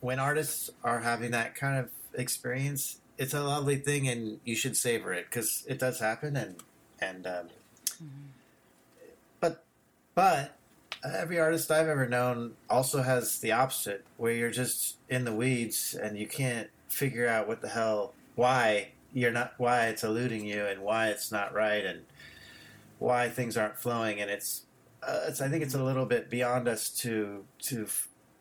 [0.00, 4.76] when artists are having that kind of experience it's a lovely thing and you should
[4.76, 6.56] savor it because it does happen and
[7.00, 7.48] and um,
[9.40, 9.64] but
[10.14, 10.56] but
[11.04, 15.94] every artist I've ever known also has the opposite where you're just in the weeds
[15.94, 20.66] and you can't figure out what the hell why you're not why it's eluding you
[20.66, 22.00] and why it's not right and
[22.98, 24.20] why things aren't flowing.
[24.20, 24.62] And it's
[25.02, 27.86] uh, it's I think it's a little bit beyond us to to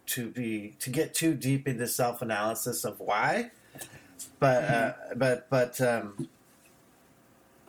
[0.09, 3.51] to be to get too deep into self analysis of why
[4.39, 6.27] but uh, but but um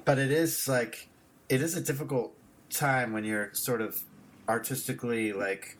[0.04, 1.08] but it is like
[1.48, 2.34] it is a difficult
[2.70, 4.00] time when you're sort of
[4.48, 5.76] artistically like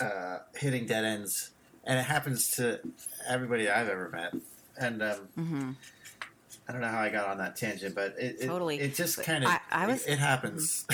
[0.00, 1.50] uh, hitting dead ends,
[1.84, 2.80] and it happens to
[3.28, 4.34] everybody I've ever met.
[4.80, 5.70] And um, mm-hmm.
[6.68, 8.78] I don't know how I got on that tangent, but it it, Totally.
[8.78, 10.86] it just kind of I- I was- it, it happens.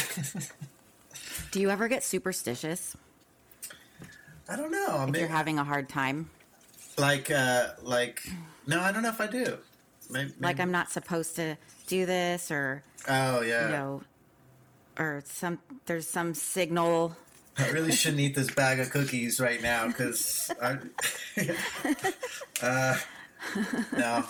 [1.51, 2.97] Do you ever get superstitious
[4.49, 5.05] I don't know.
[5.05, 6.30] If mean, you're having a hard time?
[6.99, 8.22] like uh, like
[8.66, 9.59] no, I don't know if I do.
[10.11, 13.66] Maybe, Like I'm not supposed to do this, or Oh yeah.
[13.66, 14.03] you know,
[14.99, 17.16] or some there's some signal.
[17.59, 20.76] I really shouldn't eat this bag of cookies right now because I.
[22.62, 22.97] uh,
[23.97, 24.24] no,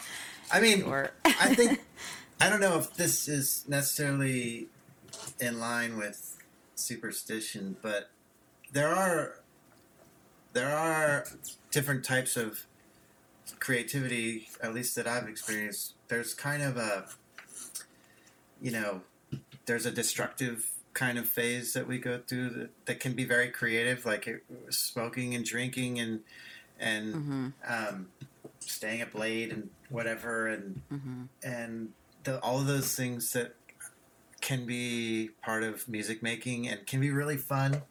[0.52, 1.80] I mean, Or- I think
[2.40, 4.68] I don't know if this is necessarily
[5.40, 6.38] in line with
[6.74, 8.10] superstition, but
[8.72, 9.36] there are
[10.54, 11.26] there are
[11.70, 12.64] different types of
[13.60, 15.94] creativity, at least that I've experienced.
[16.08, 17.04] There's kind of a
[18.62, 19.02] you know,
[19.66, 23.48] there's a destructive kind of phase that we go through that, that can be very
[23.48, 26.20] creative, like it, smoking and drinking and
[26.80, 27.48] and Mm-hmm.
[27.68, 28.08] um,
[28.60, 31.22] staying up late and whatever, and Mm-hmm.
[31.42, 31.90] and
[32.22, 33.54] the, all of those things that
[34.40, 37.82] can be part of music making and can be really fun,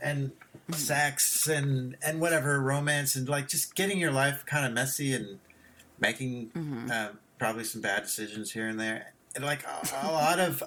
[0.00, 0.32] and
[0.72, 5.38] sex and and whatever romance and like just getting your life kind of messy and
[6.00, 6.90] making Mm-hmm.
[6.90, 9.12] um, probably some bad decisions here and there.
[9.34, 10.62] And like a, a lot of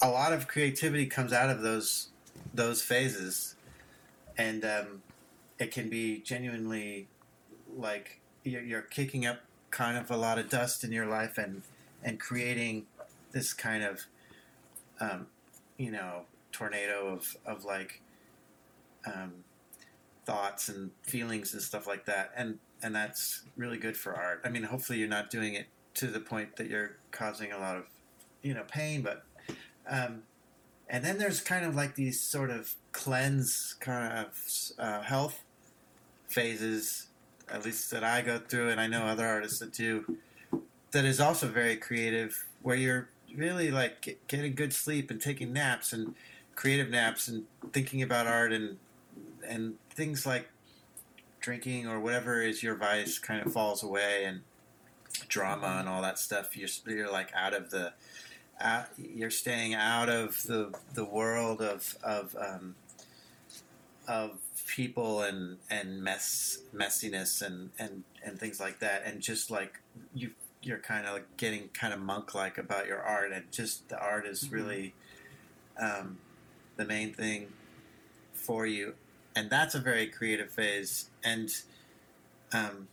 [0.00, 2.08] a lot of creativity comes out of those
[2.52, 3.56] those phases,
[4.38, 5.02] and um,
[5.58, 7.08] it can be genuinely
[7.76, 9.40] like you're, you're kicking up
[9.70, 11.62] kind of a lot of dust in your life and
[12.04, 12.86] and creating
[13.32, 14.02] this kind of
[15.00, 15.26] um,
[15.76, 18.00] you know tornado of of like
[19.06, 19.32] um,
[20.24, 22.32] thoughts and feelings and stuff like that.
[22.36, 24.42] And and that's really good for art.
[24.44, 27.76] I mean hopefully you're not doing it to the point that you're causing a lot
[27.76, 27.84] of
[28.42, 29.24] you know pain but
[29.88, 30.22] um,
[30.88, 34.38] and then there's kind of like these sort of cleanse kind of
[34.78, 35.42] uh, health
[36.28, 37.08] phases
[37.50, 40.16] at least that i go through and i know other artists that do
[40.90, 45.52] that is also very creative where you're really like get, getting good sleep and taking
[45.52, 46.14] naps and
[46.54, 48.78] creative naps and thinking about art and
[49.48, 50.48] and things like
[51.40, 54.40] drinking or whatever is your vice kind of falls away and
[55.28, 57.92] drama and all that stuff you're you're like out of the
[58.60, 62.74] out, you're staying out of the the world of of um,
[64.06, 69.02] of people and and mess messiness and and and things like that.
[69.04, 69.80] And just like
[70.14, 70.30] you
[70.62, 73.98] you're kind of like getting kind of monk like about your art and just the
[73.98, 74.94] art is really
[75.78, 76.18] um,
[76.76, 77.48] the main thing
[78.32, 78.94] for you
[79.36, 81.50] and that's a very creative phase and
[82.52, 82.88] um,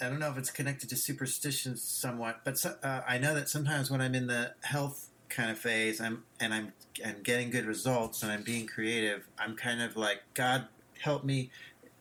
[0.00, 3.48] I don't know if it's connected to superstitions somewhat, but so, uh, I know that
[3.48, 6.72] sometimes when I'm in the health kind of phase, I'm and I'm
[7.04, 9.26] I'm getting good results and I'm being creative.
[9.38, 10.66] I'm kind of like God
[11.00, 11.50] help me,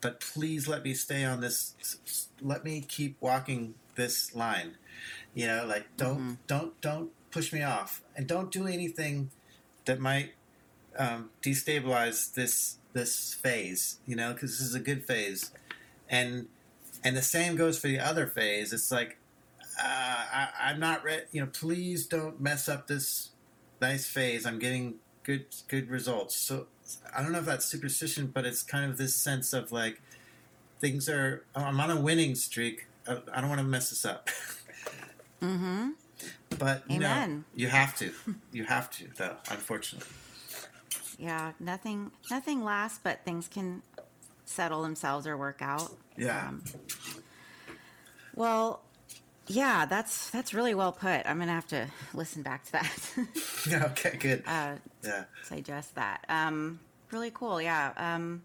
[0.02, 2.30] but please let me stay on this.
[2.42, 4.78] Let me keep walking this line.
[5.36, 9.30] You know, like don't don't don't push me off and don't do anything
[9.86, 10.34] that might
[10.98, 13.98] um, destabilize this this phase.
[14.06, 15.52] You know, because this is a good phase,
[16.10, 16.48] and
[17.04, 18.74] and the same goes for the other phase.
[18.74, 19.18] It's like
[19.82, 21.24] uh, I, I'm not ready.
[21.32, 23.30] You know, please don't mess up this
[23.82, 24.46] nice phase.
[24.46, 26.36] I'm getting good good results.
[26.36, 26.68] So
[27.16, 30.02] I don't know if that's superstition, but it's kind of this sense of like
[30.80, 31.44] things are.
[31.56, 32.88] I'm on a winning streak.
[33.08, 34.30] I, I don't want to mess this up.
[35.42, 35.90] Mm-hmm.
[36.58, 38.12] But you know, you have to.
[38.52, 39.36] You have to, though.
[39.50, 40.08] Unfortunately.
[41.18, 43.82] Yeah, nothing nothing lasts, but things can
[44.46, 45.92] settle themselves or work out.
[46.18, 46.48] Yeah.
[46.48, 46.64] Um,
[48.36, 48.82] well,
[49.48, 51.26] yeah, that's that's really well put.
[51.26, 53.12] I'm gonna have to listen back to that,
[53.70, 53.86] yeah.
[53.88, 54.18] okay.
[54.18, 54.44] Good.
[54.48, 55.26] uh, yeah.
[55.50, 56.26] digest that.
[56.30, 56.80] Um,
[57.12, 57.62] really cool.
[57.62, 57.92] Yeah.
[57.98, 58.44] Um,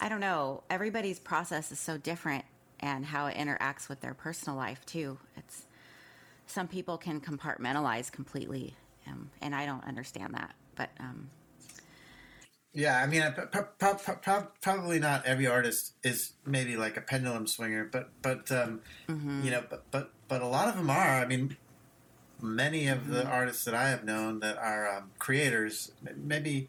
[0.00, 0.62] I don't know.
[0.70, 2.44] Everybody's process is so different,
[2.80, 5.18] and how it interacts with their personal life too.
[5.36, 5.66] It's
[6.46, 8.74] some people can compartmentalize completely,
[9.06, 10.54] um, and I don't understand that.
[10.74, 11.30] But um,
[12.74, 13.22] Yeah, I mean,
[14.60, 18.80] probably not every artist is maybe like a pendulum swinger, but but um,
[19.44, 21.20] you know, but but but a lot of them are.
[21.20, 21.56] I mean,
[22.42, 26.68] many of the artists that I have known that are um, creators, maybe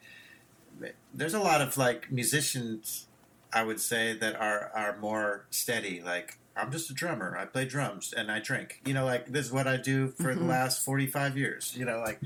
[1.13, 3.07] there's a lot of like musicians.
[3.51, 6.01] I would say that are are more steady.
[6.05, 7.35] Like I'm just a drummer.
[7.37, 8.81] I play drums and I drink.
[8.85, 11.73] You know, like this is what I do for the last 45 years.
[11.75, 12.19] You know, like,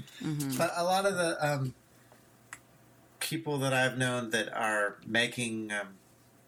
[0.58, 1.74] but a lot of the um,
[3.20, 5.90] people that I've known that are making, um,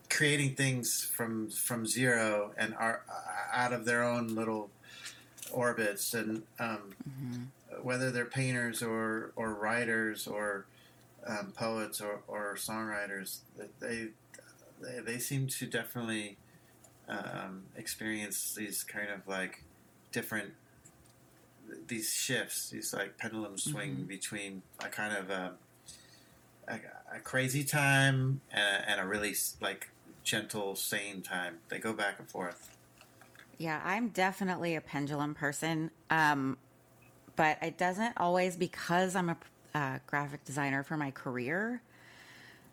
[0.09, 4.69] creating things from from zero and are uh, out of their own little
[5.51, 6.93] orbits, and um,
[7.81, 10.65] whether they're painters or or writers or
[11.27, 13.39] um, poets or, or songwriters,
[13.79, 14.09] they,
[14.81, 16.37] they they seem to definitely
[17.07, 19.63] um, experience these kind of like
[20.11, 20.53] different
[21.87, 25.53] these shifts, these like pendulum swing between a kind of a,
[27.15, 29.89] a, crazy time and a, and a really like
[30.23, 31.57] gentle, sane time.
[31.69, 32.75] They go back and forth.
[33.57, 35.91] Yeah, I'm definitely a pendulum person.
[36.09, 36.57] Um,
[37.35, 39.37] but it doesn't always because I'm a
[39.73, 41.81] uh, graphic designer for my career.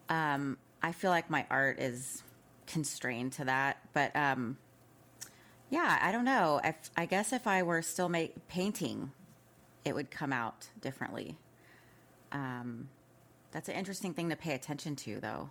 [0.08, 2.22] Um, I feel like my art is
[2.66, 3.78] constrained to that.
[3.92, 4.56] But um,
[5.70, 6.60] yeah, I don't know.
[6.64, 9.12] If, I guess if I were still make, painting,
[9.84, 11.36] it would come out differently.
[12.32, 12.88] Um,
[13.52, 15.50] that's an interesting thing to pay attention to, though.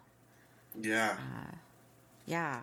[0.79, 1.17] Yeah.
[2.25, 2.61] Yeah.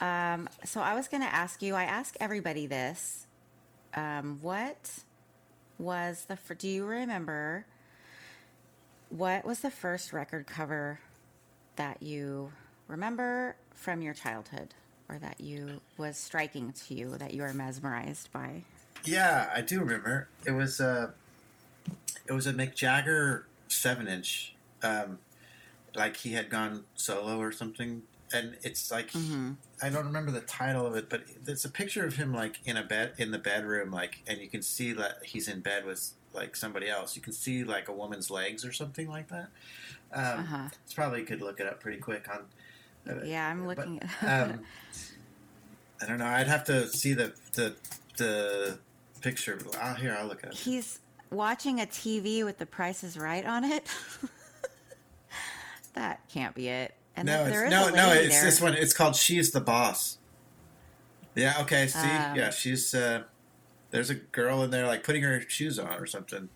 [0.00, 1.74] Um, so I was going to ask you.
[1.74, 3.26] I ask everybody this.
[3.94, 4.90] Um, what
[5.78, 6.36] was the?
[6.36, 7.66] fir- Do you remember?
[9.10, 11.00] What was the first record cover
[11.76, 12.52] that you
[12.88, 14.74] remember from your childhood,
[15.08, 18.62] or that you was striking to you that you were mesmerized by?
[19.04, 20.28] Yeah, I do remember.
[20.46, 21.10] It was uh
[22.26, 24.54] it was a Mick Jagger seven inch.
[24.82, 25.18] Um
[25.94, 28.02] like he had gone solo or something.
[28.32, 29.10] And it's like
[29.82, 32.76] I don't remember the title of it, but it's a picture of him like in
[32.76, 36.12] a bed in the bedroom, like and you can see that he's in bed with
[36.32, 37.16] like somebody else.
[37.16, 39.48] You can see like a woman's legs or something like that.
[40.12, 40.68] Um, Uh-huh.
[40.84, 42.44] It's probably could look it up pretty quick on.
[43.12, 44.00] uh, Yeah, I'm but, looking.
[44.22, 44.60] um,
[46.00, 46.26] I don't know.
[46.26, 47.74] I'd have to see the the
[48.16, 48.78] the
[49.22, 49.58] picture.
[49.80, 50.16] I'll here.
[50.16, 50.56] I'll look at it.
[50.56, 51.00] He's
[51.30, 53.86] watching a TV with the Price is Right on it.
[55.94, 56.94] that can't be it.
[57.16, 58.12] And No, there it's, is no, no.
[58.12, 58.44] It's there.
[58.44, 58.74] this one.
[58.74, 60.18] It's called "She's the Boss."
[61.34, 61.54] Yeah.
[61.60, 61.86] Okay.
[61.86, 61.98] See.
[61.98, 62.50] Um, yeah.
[62.50, 62.94] She's.
[62.94, 63.24] uh
[63.90, 66.48] There's a girl in there, like putting her shoes on or something.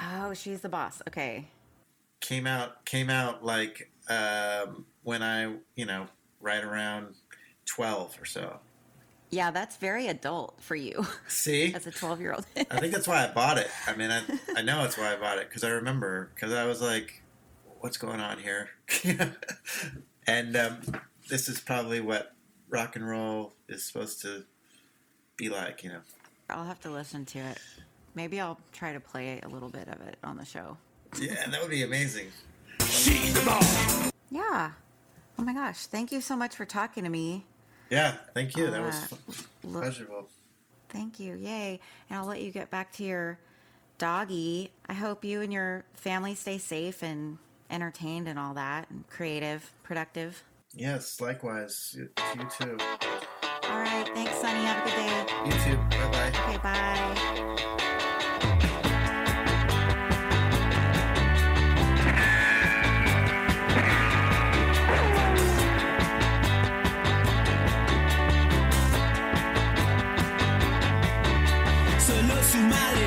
[0.00, 1.00] Oh, she's the boss.
[1.08, 1.48] Okay.
[2.20, 2.84] Came out.
[2.84, 6.08] Came out like um when I, you know,
[6.40, 7.14] right around
[7.64, 8.58] twelve or so.
[9.30, 11.72] Yeah, that's very adult for you See.
[11.74, 12.46] as a 12 year old.
[12.70, 13.68] I think that's why I bought it.
[13.86, 14.22] I mean, I,
[14.56, 17.22] I know it's why I bought it because I remember because I was like,
[17.80, 18.70] "What's going on here?"
[20.26, 20.80] and um,
[21.28, 22.34] this is probably what
[22.68, 24.44] rock and roll is supposed to
[25.36, 26.00] be like, you know.
[26.48, 27.58] I'll have to listen to it.
[28.14, 30.76] Maybe I'll try to play a little bit of it on the show.
[31.20, 32.28] Yeah, that would be amazing.
[34.30, 34.72] Yeah.
[35.38, 35.86] Oh my gosh.
[35.86, 37.44] Thank you so much for talking to me.
[37.90, 38.70] Yeah, thank you.
[38.70, 39.16] That was Uh,
[39.64, 40.28] look- pleasurable.
[40.88, 41.34] Thank you.
[41.34, 41.80] Yay.
[42.08, 43.38] And I'll let you get back to your
[43.98, 44.70] doggy.
[44.88, 47.38] I hope you and your family stay safe and
[47.70, 50.42] entertained and all that, and creative, productive.
[50.72, 51.94] Yes, likewise.
[51.96, 52.76] You, you too.
[53.64, 54.08] All right.
[54.14, 54.64] Thanks, Sonny.
[54.64, 55.26] Have a good day.
[55.46, 55.76] You too.
[55.90, 56.28] Bye bye.
[56.48, 56.58] Okay.
[56.58, 57.22] Bye.
[72.46, 73.05] Su madre